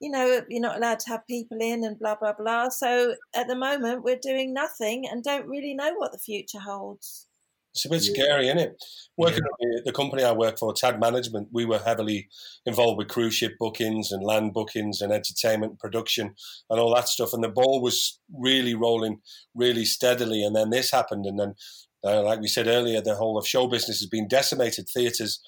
[0.00, 2.68] you know you're not allowed to have people in and blah blah blah.
[2.68, 7.26] So at the moment we're doing nothing and don't really know what the future holds.
[7.72, 8.12] It's a bit Yeah.
[8.12, 8.84] scary, isn't it?
[9.16, 12.28] Working at the, the company I work for, Tad Management, we were heavily
[12.66, 16.34] involved with cruise ship bookings and land bookings and entertainment production
[16.68, 17.32] and all that stuff.
[17.32, 19.20] And the ball was really rolling
[19.54, 20.42] really steadily.
[20.42, 21.26] And then this happened.
[21.26, 21.54] And then,
[22.02, 24.88] uh, like we said earlier, the whole of show business has been decimated.
[24.88, 25.40] Theatres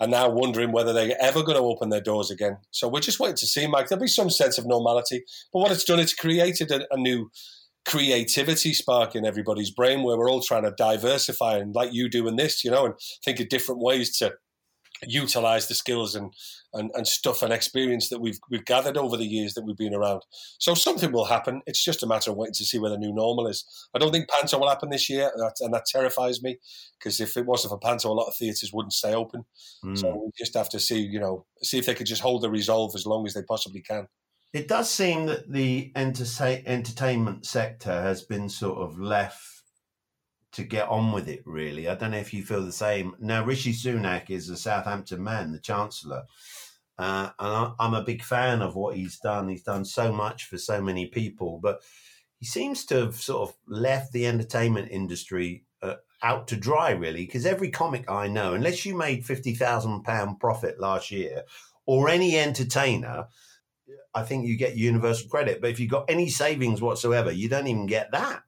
[0.00, 2.56] are now wondering whether they're ever going to open their doors again.
[2.70, 3.88] So we're just waiting to see, Mike.
[3.88, 5.24] There'll be some sense of normality.
[5.52, 7.30] But what it's done, it's created a, a new
[7.86, 12.28] creativity spark in everybody's brain where we're all trying to diversify and like you do
[12.28, 14.34] in this, you know, and think of different ways to
[15.06, 16.32] utilize the skills and,
[16.72, 19.94] and, and stuff and experience that we've we've gathered over the years that we've been
[19.94, 20.22] around.
[20.58, 21.62] So something will happen.
[21.66, 23.64] It's just a matter of waiting to see where the new normal is.
[23.94, 26.58] I don't think Panto will happen this year, that, and that terrifies me
[26.98, 29.44] because if it wasn't for Panto, a lot of theatres wouldn't stay open.
[29.84, 29.98] Mm.
[29.98, 32.50] So we just have to see, you know, see if they could just hold the
[32.50, 34.08] resolve as long as they possibly can.
[34.52, 39.62] It does seem that the enter- entertainment sector has been sort of left
[40.52, 41.88] to get on with it, really.
[41.88, 43.14] I don't know if you feel the same.
[43.20, 46.24] Now, Rishi Sunak is a Southampton man, the Chancellor.
[46.98, 49.48] Uh, and I, I'm a big fan of what he's done.
[49.48, 51.82] He's done so much for so many people, but
[52.38, 57.26] he seems to have sort of left the entertainment industry uh, out to dry, really,
[57.26, 61.42] because every comic I know, unless you made £50,000 profit last year,
[61.86, 63.26] or any entertainer,
[64.14, 65.60] I think you get universal credit.
[65.60, 68.42] But if you've got any savings whatsoever, you don't even get that.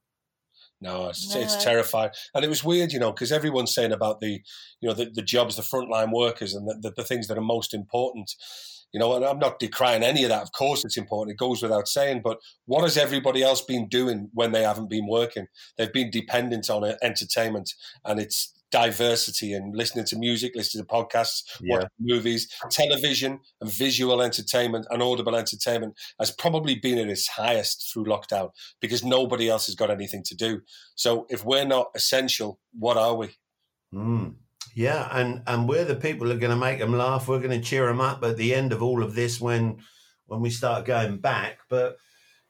[0.80, 1.41] No, it's, No.
[1.43, 4.41] it's terrifying, and it was weird, you know, because everyone's saying about the,
[4.80, 7.43] you know, the, the jobs, the frontline workers, and the, the, the things that are
[7.43, 8.34] most important.
[8.93, 10.43] You know, and I'm not decrying any of that.
[10.43, 11.34] Of course, it's important.
[11.34, 12.22] It goes without saying.
[12.24, 15.47] But what has everybody else been doing when they haven't been working?
[15.76, 17.74] They've been dependent on entertainment,
[18.05, 21.76] and it's diversity and listening to music, listening to podcasts, Yeah.
[21.76, 27.90] watching movies, television, and visual entertainment and audible entertainment has probably been at its highest
[27.92, 28.50] through lockdown
[28.80, 30.60] because nobody else has got anything to do.
[30.94, 33.30] So if we're not essential, what are we?
[33.92, 34.36] Mm.
[34.74, 37.26] Yeah, and and we're the people who are going to make them laugh.
[37.26, 39.82] We're going to cheer them up at the end of all of this when
[40.26, 41.58] when we start going back.
[41.68, 41.96] But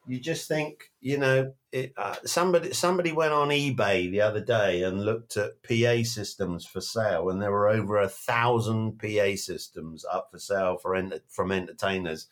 [0.06, 4.82] you just think, you know, it, uh, somebody somebody went on eBay the other day
[4.82, 10.04] and looked at PA systems for sale, and there were over a thousand PA systems
[10.10, 12.26] up for sale for ent- from entertainers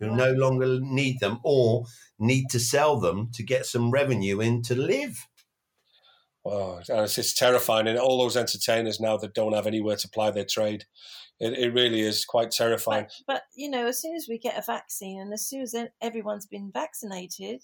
[0.00, 0.16] who Wow.
[0.16, 1.86] no longer need them or
[2.18, 5.26] need to sell them to get some revenue in to live.
[6.44, 7.86] Oh, it's, it's terrifying.
[7.86, 10.84] And all those entertainers now that don't have anywhere to ply their trade,
[11.40, 13.06] it, it really is quite terrifying.
[13.26, 15.74] But, but you know, as soon as we get a vaccine and as soon as
[16.02, 17.62] everyone's been vaccinated,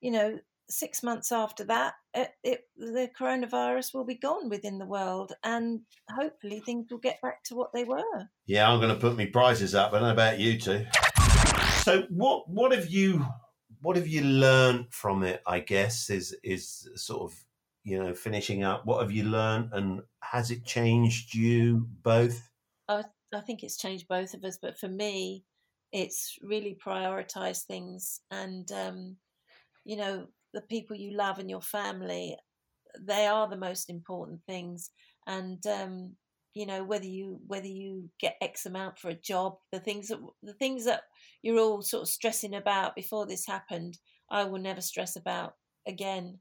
[0.00, 0.38] you know,
[0.70, 5.80] six months after that, it, it, the coronavirus will be gone within the world, and
[6.08, 8.28] hopefully things will get back to what they were.
[8.46, 9.92] Yeah, I'm going to put my prices up.
[9.92, 10.86] I don't know about you two.
[11.82, 13.24] So, what what have you
[13.82, 15.42] what have you learned from it?
[15.46, 17.38] I guess is is sort of
[17.84, 18.86] you know finishing up.
[18.86, 22.48] What have you learned, and has it changed you both?
[22.88, 25.44] I, I think it's changed both of us, but for me,
[25.92, 29.16] it's really prioritized things and, um,
[29.84, 32.36] you know, the people you love and your family,
[33.00, 34.90] they are the most important things.
[35.26, 36.16] And, um,
[36.54, 40.18] you know, whether you whether you get X amount for a job, the things that
[40.42, 41.02] the things that
[41.42, 43.98] you're all sort of stressing about before this happened,
[44.30, 45.54] I will never stress about
[45.86, 46.38] again,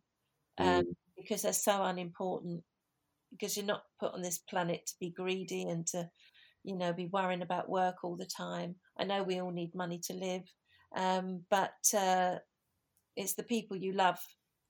[0.58, 0.86] um,
[1.16, 2.64] because they're so unimportant.
[3.32, 6.10] Because you're not put on this planet to be greedy and to
[6.64, 8.76] you know, be worrying about work all the time.
[8.98, 10.44] I know we all need money to live,
[10.96, 12.36] um, but uh,
[13.16, 14.20] it's the people you love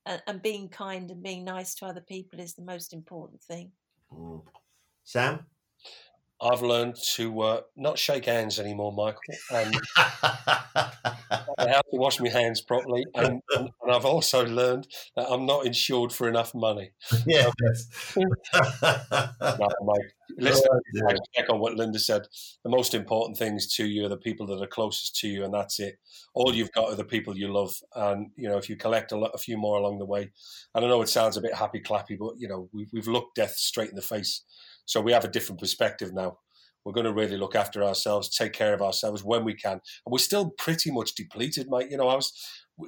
[0.06, 3.72] and, and being kind and being nice to other people is the most important thing.
[4.12, 4.42] Mm.
[5.04, 5.46] Sam.
[6.42, 9.20] I've learned to uh, not shake hands anymore, Michael,
[9.52, 13.06] and I have to wash my hands properly.
[13.16, 16.92] And, and, I've also learned that I'm not insured for enough money.
[17.28, 18.16] yes.
[19.42, 21.08] No, Mike, listen, Oh, dear.
[21.08, 22.28] I just echo what Linda said.
[22.64, 25.54] The most important things to you are the people that are closest to you, and
[25.54, 26.00] that's it.
[26.34, 29.18] All you've got are the people you love, and you know if you collect a,
[29.18, 30.32] lot, a few more along the way.
[30.76, 33.36] And I know it sounds a bit happy clappy, but you know we've we've looked
[33.36, 34.44] death straight in the face,
[34.90, 36.40] so we have a different perspective now.
[36.84, 39.82] We're going to really look after ourselves, take care of ourselves when we can, and
[40.08, 41.92] we're still pretty much depleted, Mike.
[41.92, 42.34] You know, I was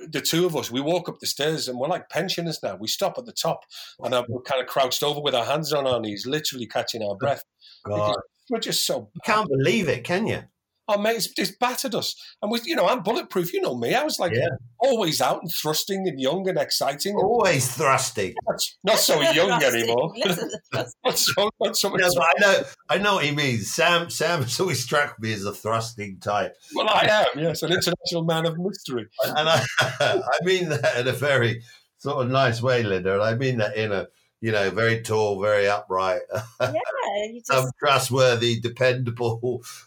[0.09, 0.71] the two of us.
[0.71, 2.75] We walk up the stairs, and we're like pensioners now.
[2.75, 3.65] We stop at the top,
[3.99, 7.15] and we're kind of crouched over with our hands on our knees, literally catching our
[7.15, 7.43] breath.
[7.85, 8.15] God,
[8.49, 10.41] We're just so you can't believe it, can you?
[10.87, 13.53] Oh mate, it's, it's battered us, and we, you know, I'm bulletproof.
[13.53, 13.93] You know me.
[13.93, 14.47] I was like Yeah.
[14.79, 17.15] always out and thrusting and young and exciting.
[17.15, 18.33] Always thrusting.
[18.47, 20.11] Not, not so young anymore.
[20.25, 21.89] listen to not so, not so.
[21.89, 23.71] No, I know, I know what he means.
[23.71, 27.39] Sam, Sam has always struck me as a thrusting type, Well, I am.
[27.41, 29.07] Yes, an international man of mystery.
[29.23, 31.61] and I, I mean that in a very
[31.99, 33.13] sort of nice way, Linda.
[33.13, 34.07] And I mean that in a,
[34.41, 36.21] you know, very tall, very upright,
[36.59, 36.71] yeah,
[37.31, 39.39] you just um, trustworthy, dependable.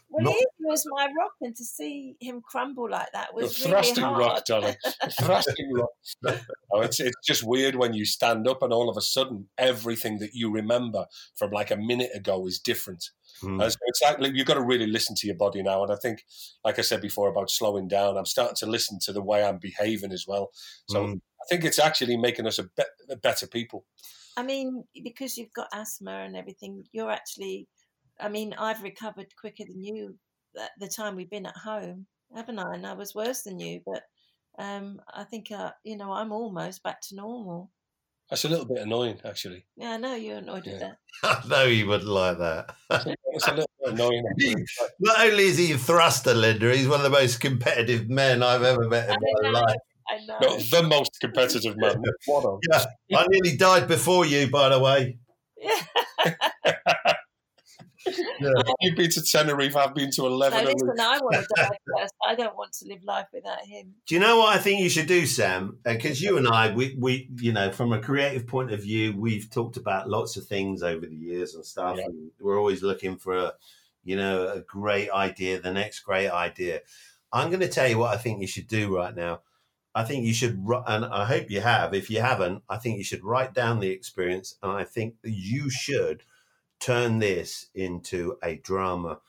[0.09, 3.59] well, not- he was my rock, and to see him crumble like that The was
[3.59, 4.17] really thrusting hard.
[4.19, 4.75] rock, darling.
[5.21, 5.89] Thrusting rock.
[6.71, 10.17] Oh, it's it's just weird when you stand up and all of a sudden everything
[10.19, 13.11] that you remember from like a minute ago is different.
[13.41, 13.59] Hmm.
[13.61, 15.83] And so it's like you've got to really listen to your body now.
[15.83, 16.23] And I think,
[16.63, 19.57] like I said before about slowing down, I'm starting to listen to the way I'm
[19.59, 20.51] behaving as well.
[20.89, 21.15] So Mm.
[21.41, 23.85] I think it's actually making us a, be- a better people.
[24.37, 27.67] I mean, because you've got asthma and everything, you're actually.
[28.19, 30.17] I mean, I've recovered quicker than you
[30.61, 32.73] at the time we've been at home, haven't I?
[32.75, 34.03] And I was worse than you, but
[34.57, 37.71] um, I think uh, you know I'm almost back to normal.
[38.29, 39.65] That's a little bit annoying, actually.
[39.75, 40.93] Yeah, I know you're annoyed with Yeah.
[41.21, 41.43] that.
[41.45, 42.75] I know he wouldn't like that.
[43.33, 44.23] It's a little bit annoying.
[44.99, 48.63] Not only is he a thruster, Linda, he's one of the most competitive men I've
[48.63, 49.59] ever met in I my know.
[49.59, 49.75] life.
[50.07, 50.37] I know.
[50.41, 52.01] No, the most competitive man.
[52.25, 55.17] What a Yeah, I nearly died before you, by the way.
[58.39, 58.51] Yeah.
[58.81, 60.59] You've been to Tenerife, I've been to 11.
[60.59, 62.13] and listen, I want to die first.
[62.27, 63.95] I don't want to live life without him.
[64.07, 65.79] Do you know what I think you should do, Sam?
[65.83, 69.49] Because you and I, we, we, you know, from a creative point of view, we've
[69.49, 72.05] talked about lots of things over the years and stuff, Yeah.
[72.05, 73.53] and we're always looking for a,
[74.03, 76.81] you know, a great idea, the next great idea.
[77.33, 79.41] I'm going to tell you what I think you should do right now.
[79.95, 81.93] I think you should, and I hope you have.
[81.95, 85.69] If you haven't, I think you should write down the experience, and I think you
[85.71, 86.23] should
[86.79, 89.19] turn this into a drama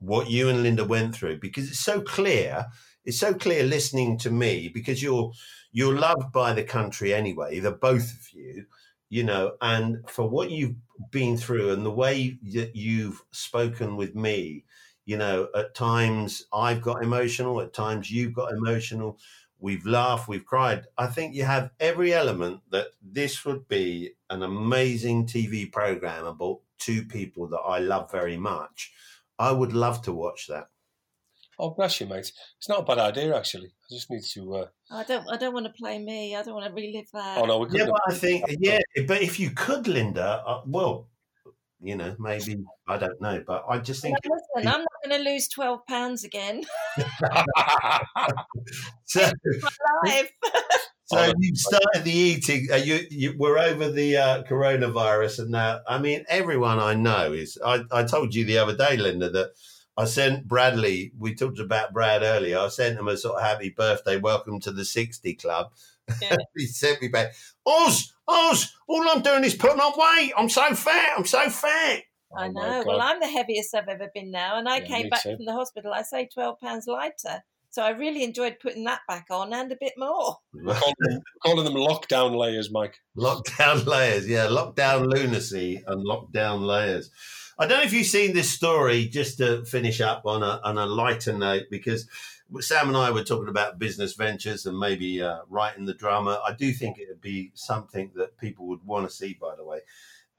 [0.00, 2.66] what you and Linda went through because it's so clear.
[3.04, 5.32] It's so clear listening to me because you're
[5.72, 8.66] you're loved by the country anyway, the both of you,
[9.08, 10.76] you know, and for what you've
[11.10, 14.64] been through and the way that you've spoken with me,
[15.04, 19.18] you know, at times I've got emotional, at times you've got emotional.
[19.60, 20.84] We've laughed, we've cried.
[20.96, 26.60] I think you have every element that this would be an amazing TV program about
[26.78, 28.92] two people that I love very much.
[29.38, 30.68] I would love to watch that.
[31.58, 32.32] Oh, bless you, mate.
[32.58, 33.66] It's not a bad idea, actually.
[33.66, 34.54] I just need to.
[34.54, 34.66] Uh...
[34.92, 35.28] I don't.
[35.28, 36.36] I don't want to play me.
[36.36, 37.38] I don't want to relive that.
[37.38, 37.90] Oh no, we couldn't.
[37.90, 38.78] but I think yeah,
[39.08, 41.08] but if you could, Linda, uh, well,
[41.80, 42.56] you know, maybe
[42.86, 46.24] I don't know, but I just think listen, I'm not going to lose twelve pounds
[46.24, 46.64] again.
[49.04, 49.30] so.
[50.04, 50.28] Live.
[51.10, 52.66] So Oh, you've started the eating.
[52.70, 57.32] Uh, you, you we're over the uh, coronavirus, and now I mean everyone I know
[57.32, 57.56] is.
[57.64, 59.52] I, I told you the other day, Linda, that
[59.96, 61.12] I sent Bradley.
[61.18, 62.58] We talked about Brad earlier.
[62.58, 65.72] I sent him a sort of happy birthday, welcome to the sixty club.
[66.20, 66.36] Yeah.
[66.56, 67.32] he sent me back,
[67.64, 68.72] Oz, Oz.
[68.88, 70.32] All I'm doing is putting on weight.
[70.36, 71.14] I'm so fat.
[71.16, 72.02] I'm so fat.
[72.32, 72.84] Oh I Oh, my know.
[72.86, 75.36] Well, I'm the heaviest I've ever been now, and I Yeah, came back too.
[75.36, 75.92] from the hospital.
[75.92, 77.42] I say twelve pounds lighter.
[77.70, 80.36] So I really enjoyed putting that back on and a bit more.
[80.54, 82.98] We're calling, them, we're calling them lockdown layers, Mike.
[83.16, 87.10] Lockdown layers, yeah, lockdown lunacy and lockdown layers.
[87.58, 89.06] I don't know if you've seen this story.
[89.08, 92.08] Just to finish up on a on a lighter note, because
[92.60, 96.40] Sam and I were talking about business ventures and maybe uh, writing the drama.
[96.46, 99.36] I do think it would be something that people would want to see.
[99.38, 99.80] By the way,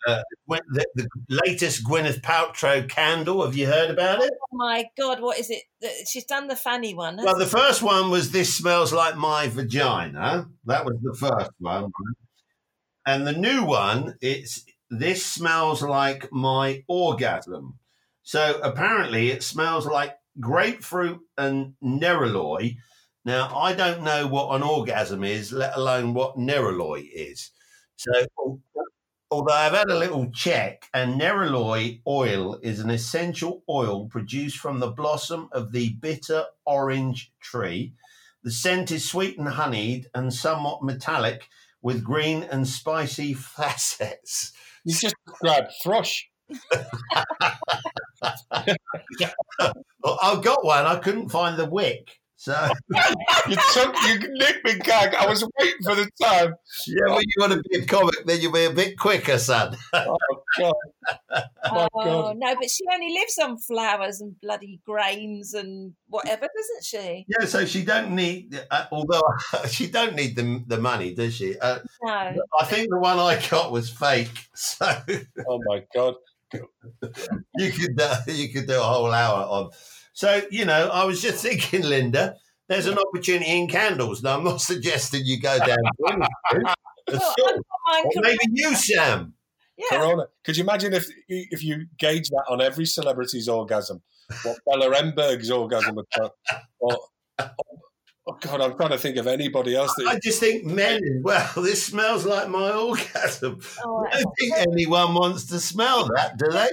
[0.08, 1.08] uh, the, the
[1.46, 3.46] latest Gwyneth Paltrow candle.
[3.46, 4.32] Have you heard about it?
[4.52, 5.64] Oh my God, what is it?
[6.08, 7.18] She's done the fanny one.
[7.18, 11.92] Well, the first one was "This smells like my vagina." That was the first one,
[13.06, 17.78] and the new one it's "This smells like my orgasm."
[18.24, 22.78] So apparently, it smells like grapefruit and neroli.
[23.26, 27.52] Now, I don't know what an orgasm is, let alone what neroli is.
[27.98, 28.62] So,
[29.30, 34.80] although I've had a little check, and neroli oil is an essential oil produced from
[34.80, 37.94] the blossom of the bitter orange tree.
[38.44, 41.50] The scent is sweet and honeyed and somewhat metallic
[41.82, 44.54] with green and spicy facets.
[44.86, 46.29] You just described thrush.
[50.02, 50.86] Well, I've got one.
[50.86, 52.20] I couldn't find the wick.
[52.38, 52.54] So,
[53.50, 55.14] You took, you nicked me gag.
[55.14, 56.54] I was waiting for the time.
[56.88, 59.76] yeah, when you want to be a comic, then you'll be a bit quicker, son.
[59.94, 60.16] Oh,
[60.58, 60.74] God.
[61.32, 61.44] My
[61.94, 62.38] Oh God.
[62.38, 67.26] no, but she only lives on flowers and bloody grains and whatever, doesn't she?
[67.28, 69.22] Yeah, so she don't need, uh, although
[69.70, 71.60] she don't need the, the money, does she?
[71.60, 72.36] Uh, No.
[72.60, 74.48] I think the one I got was fake.
[74.56, 74.86] So
[75.48, 76.16] Oh, my God.
[77.56, 79.70] you could uh, you could do a whole hour on.
[80.14, 82.36] So you know, I was just thinking, Linda,
[82.68, 84.24] there's an opportunity in candles.
[84.24, 85.78] Now, I'm not suggesting you go down.
[86.02, 87.48] Gwyneth route at Well, all.
[87.48, 89.34] I've got mine Or com- maybe you, Sam.
[89.78, 89.86] yeah.
[89.90, 90.26] Corona.
[90.44, 94.02] Could you imagine if if you gauge that on every celebrity's orgasm?
[94.44, 96.28] What Bella Emberg's orgasm would be?
[96.80, 96.98] Or,
[98.30, 100.08] oh, God, I'm trying to think of anybody else that.
[100.08, 101.50] I just think men as well.
[101.70, 103.60] This smells like my orgasm.
[103.84, 106.70] Oh, I don't think anyone wants to smell that, do they?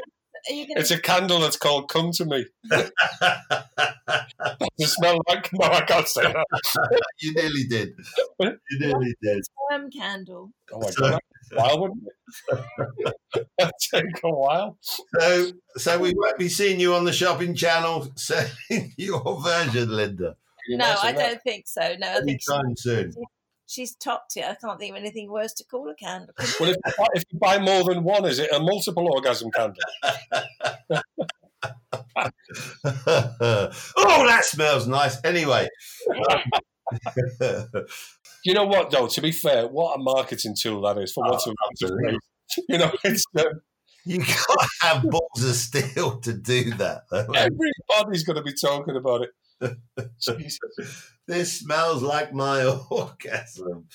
[0.49, 2.47] gonna It's a candle that's called "Come to Me."
[4.79, 6.47] You smell like no, I can't say that.
[7.21, 7.95] you nearly did.
[8.41, 9.43] You nearly did.
[9.45, 10.53] sperm candle?
[10.73, 13.15] Oh my god, that's wild, wouldn't it?
[13.59, 14.79] That'd take a while.
[14.81, 20.27] So, so we won't be seeing you on the shopping channel selling your version, Linda,
[20.27, 21.19] Can you No, I that?
[21.19, 21.95] don't think so.
[21.99, 23.13] No, I think she, soon.
[23.67, 24.45] she's topped it.
[24.45, 26.35] I can't think of anything worse to call a candle.
[26.61, 29.51] Well, if, you buy- if you buy more than one, is it a multiple orgasm
[29.51, 29.77] candle?
[32.85, 35.19] oh, that smells nice.
[35.25, 35.69] Anyway,
[38.45, 39.09] You know what, though?
[39.09, 42.19] To be fair, what a marketing tool that is for Oh, once a absolutely.
[42.69, 43.43] You know, it's, uh,
[44.05, 44.29] you got
[44.61, 47.03] to have balls of steel to do that.
[47.11, 47.27] Though.
[47.35, 49.31] everybody's going to be talking about it.
[51.27, 53.87] This smells like my orgasm.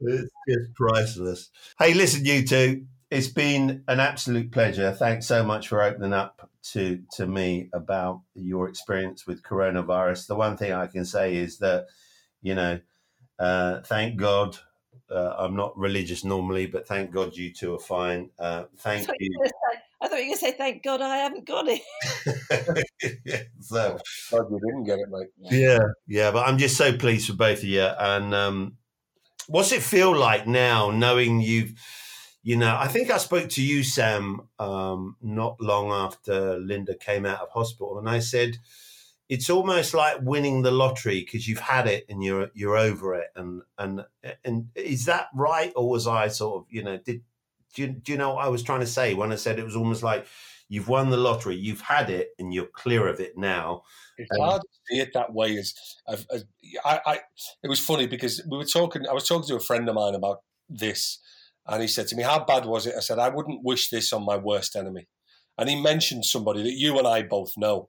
[0.00, 1.50] It's just priceless.
[1.78, 2.86] Hey, listen, you two.
[3.10, 4.92] It's been an absolute pleasure.
[4.92, 10.26] Thanks so much for opening up to to me about your experience with coronavirus.
[10.26, 11.86] The one thing I can say is that,
[12.42, 12.80] you know,
[13.38, 14.58] uh, thank God.
[15.10, 18.30] Uh, I'm not religious normally, but thank God you two are fine.
[18.38, 19.38] Uh, thank thought you you.
[19.38, 21.64] were gonna say- I thought you were going to say, thank God I haven't got
[21.68, 21.80] it.
[23.60, 23.98] so
[24.30, 25.28] God, you didn't get it, mate.
[25.38, 27.80] Yeah, yeah, but I'm just so pleased for both of you.
[27.82, 28.76] And um,
[29.46, 31.72] what's it feel like now, knowing you've
[32.42, 37.26] you know, I think I spoke to you, Sam, um, not long after Linda came
[37.26, 38.58] out of hospital, and I said
[39.28, 43.28] it's almost like winning the lottery because you've had it and you're you're over it.
[43.34, 44.04] And and
[44.44, 47.22] and is that right, or was I sort of, you know, did
[47.74, 49.64] do you, do you know what I was trying to say when I said it
[49.64, 50.26] was almost like
[50.68, 53.82] you've won the lottery, you've had it, and you're clear of it now.
[54.18, 55.58] It's hard to see it that way.
[55.58, 55.74] As,
[56.08, 56.44] as, as
[56.84, 57.20] I, I,
[57.62, 59.06] it was funny because we were talking.
[59.08, 61.18] I was talking to a friend of mine about this,
[61.66, 64.12] and he said to me, "How bad was it?" I said, "I wouldn't wish this
[64.12, 65.08] on my worst enemy."
[65.58, 67.88] And he mentioned somebody that you and I both know,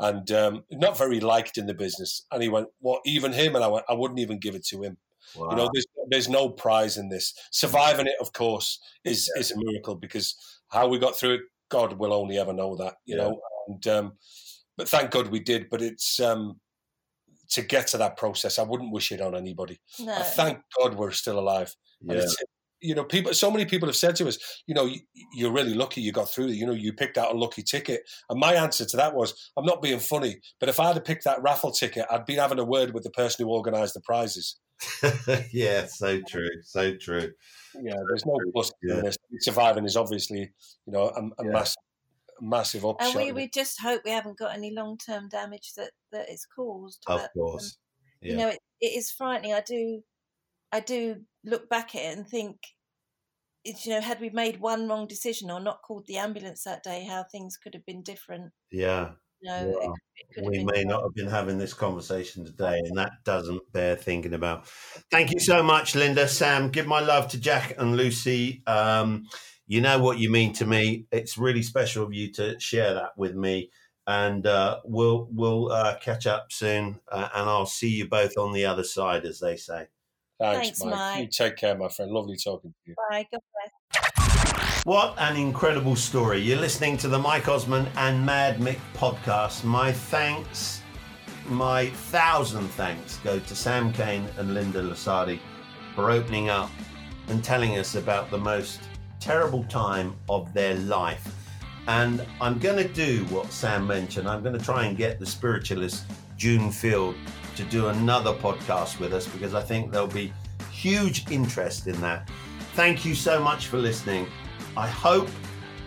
[0.00, 2.24] and um, not very liked in the business.
[2.30, 3.02] And he went, "What?
[3.04, 4.96] Even him?" And I went, "I wouldn't even give it to him."
[5.36, 5.50] Wow.
[5.50, 7.34] You know, there's there's no prize in this.
[7.50, 9.40] Surviving it, of course, is Yeah.
[9.40, 10.36] is a miracle because
[10.68, 12.96] how we got through it, God will only ever know that.
[13.04, 13.22] You Yeah.
[13.22, 14.18] know, and um,
[14.76, 15.68] but thank God we did.
[15.68, 16.60] But it's um,
[17.50, 18.58] to get to that process.
[18.58, 19.80] I wouldn't wish it on anybody.
[19.98, 21.74] No, I thank God we're still alive.
[22.00, 22.24] And yeah.
[22.24, 22.36] it's,
[22.80, 23.32] you know, people.
[23.34, 25.00] So many people have said to us, you know, "You-
[25.34, 26.46] you're really lucky you got through.
[26.48, 28.02] You know, you picked out a lucky ticket.
[28.30, 31.04] And my answer to that was, I'm not being funny, but if I had have
[31.04, 34.00] picked that raffle ticket, I'd been having a word with the person who organised the
[34.00, 34.56] prizes.
[35.52, 37.32] yeah, so true, so true.
[37.74, 38.98] Yeah, there's no plus Yeah.
[38.98, 39.16] in this.
[39.40, 40.40] Surviving is obviously,
[40.86, 41.50] you know, a, a Yeah.
[41.50, 41.76] massive,
[42.40, 43.08] massive upshot.
[43.08, 46.28] and we, of we just hope we haven't got any long term damage that that
[46.28, 47.02] it's caused.
[47.08, 47.76] Of but, um, course.
[48.20, 49.52] you know, it, it is frightening.
[49.52, 50.02] I do,
[50.72, 52.56] I do look back at it and think,
[53.64, 57.04] you know, had we made one wrong decision or not called the ambulance that day,
[57.04, 58.52] how things could have been different.
[58.70, 59.12] Yeah.
[59.40, 59.94] You know, Wow.
[59.94, 63.72] it, it could we may not have been having this conversation today, and that doesn't
[63.72, 64.66] bear thinking about.
[65.10, 66.26] Thank you so much, Linda.
[66.26, 68.62] Sam, give my love to Jack and Lucy.
[68.66, 69.26] Um,
[69.66, 71.06] you know what you mean to me.
[71.12, 73.70] It's really special of you to share that with me,
[74.06, 78.52] and uh, we'll we'll uh, catch up soon, uh, and I'll see you both on
[78.52, 79.86] the other side, as they say.
[80.40, 80.94] Thanks, Thanks, Mike.
[80.94, 81.20] Mike.
[81.20, 82.12] You take care, my friend.
[82.12, 82.94] Lovely talking to you.
[83.10, 83.26] Bye.
[83.32, 84.84] God bless.
[84.84, 86.38] What an incredible story.
[86.38, 89.64] You're listening to the Mike Osman and Mad Mick podcast.
[89.64, 90.82] My thanks,
[91.46, 95.40] my thousand thanks go to Sam Kane and Linda Lusardi
[95.94, 96.70] for opening up
[97.28, 98.80] and telling us about the most
[99.20, 101.34] terrible time of their life.
[101.88, 104.28] And I'm going to do what Sam mentioned.
[104.28, 106.04] I'm going to try and get the spiritualist
[106.36, 107.16] June Field
[107.58, 110.32] to do another podcast with us because I think there'll be
[110.70, 112.30] huge interest in that.
[112.74, 114.28] Thank you so much for listening.
[114.76, 115.28] I hope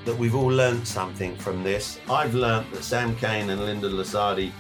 [0.04, 1.98] that we've all learnt something from this.
[2.10, 4.52] I've learnt that Sam Kane and Linda Lusardi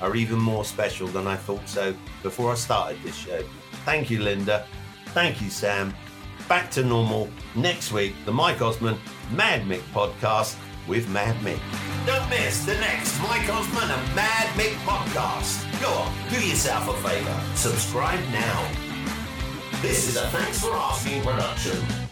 [0.00, 1.92] are even more special than I thought so
[2.22, 3.42] before I started this show.
[3.84, 4.64] Thank you, Linda.
[5.06, 5.92] Thank you, Sam.
[6.48, 8.96] Back to normal next week, the Mike Osman
[9.32, 10.56] Mad Mick podcast
[10.90, 11.60] with Mad Mick.
[12.04, 15.62] Don't miss the next Mike Osman and Mad Mick podcast.
[15.80, 17.40] Go on, do yourself a favour.
[17.54, 18.68] Subscribe now.
[19.80, 22.09] This is a Thanks for Asking production.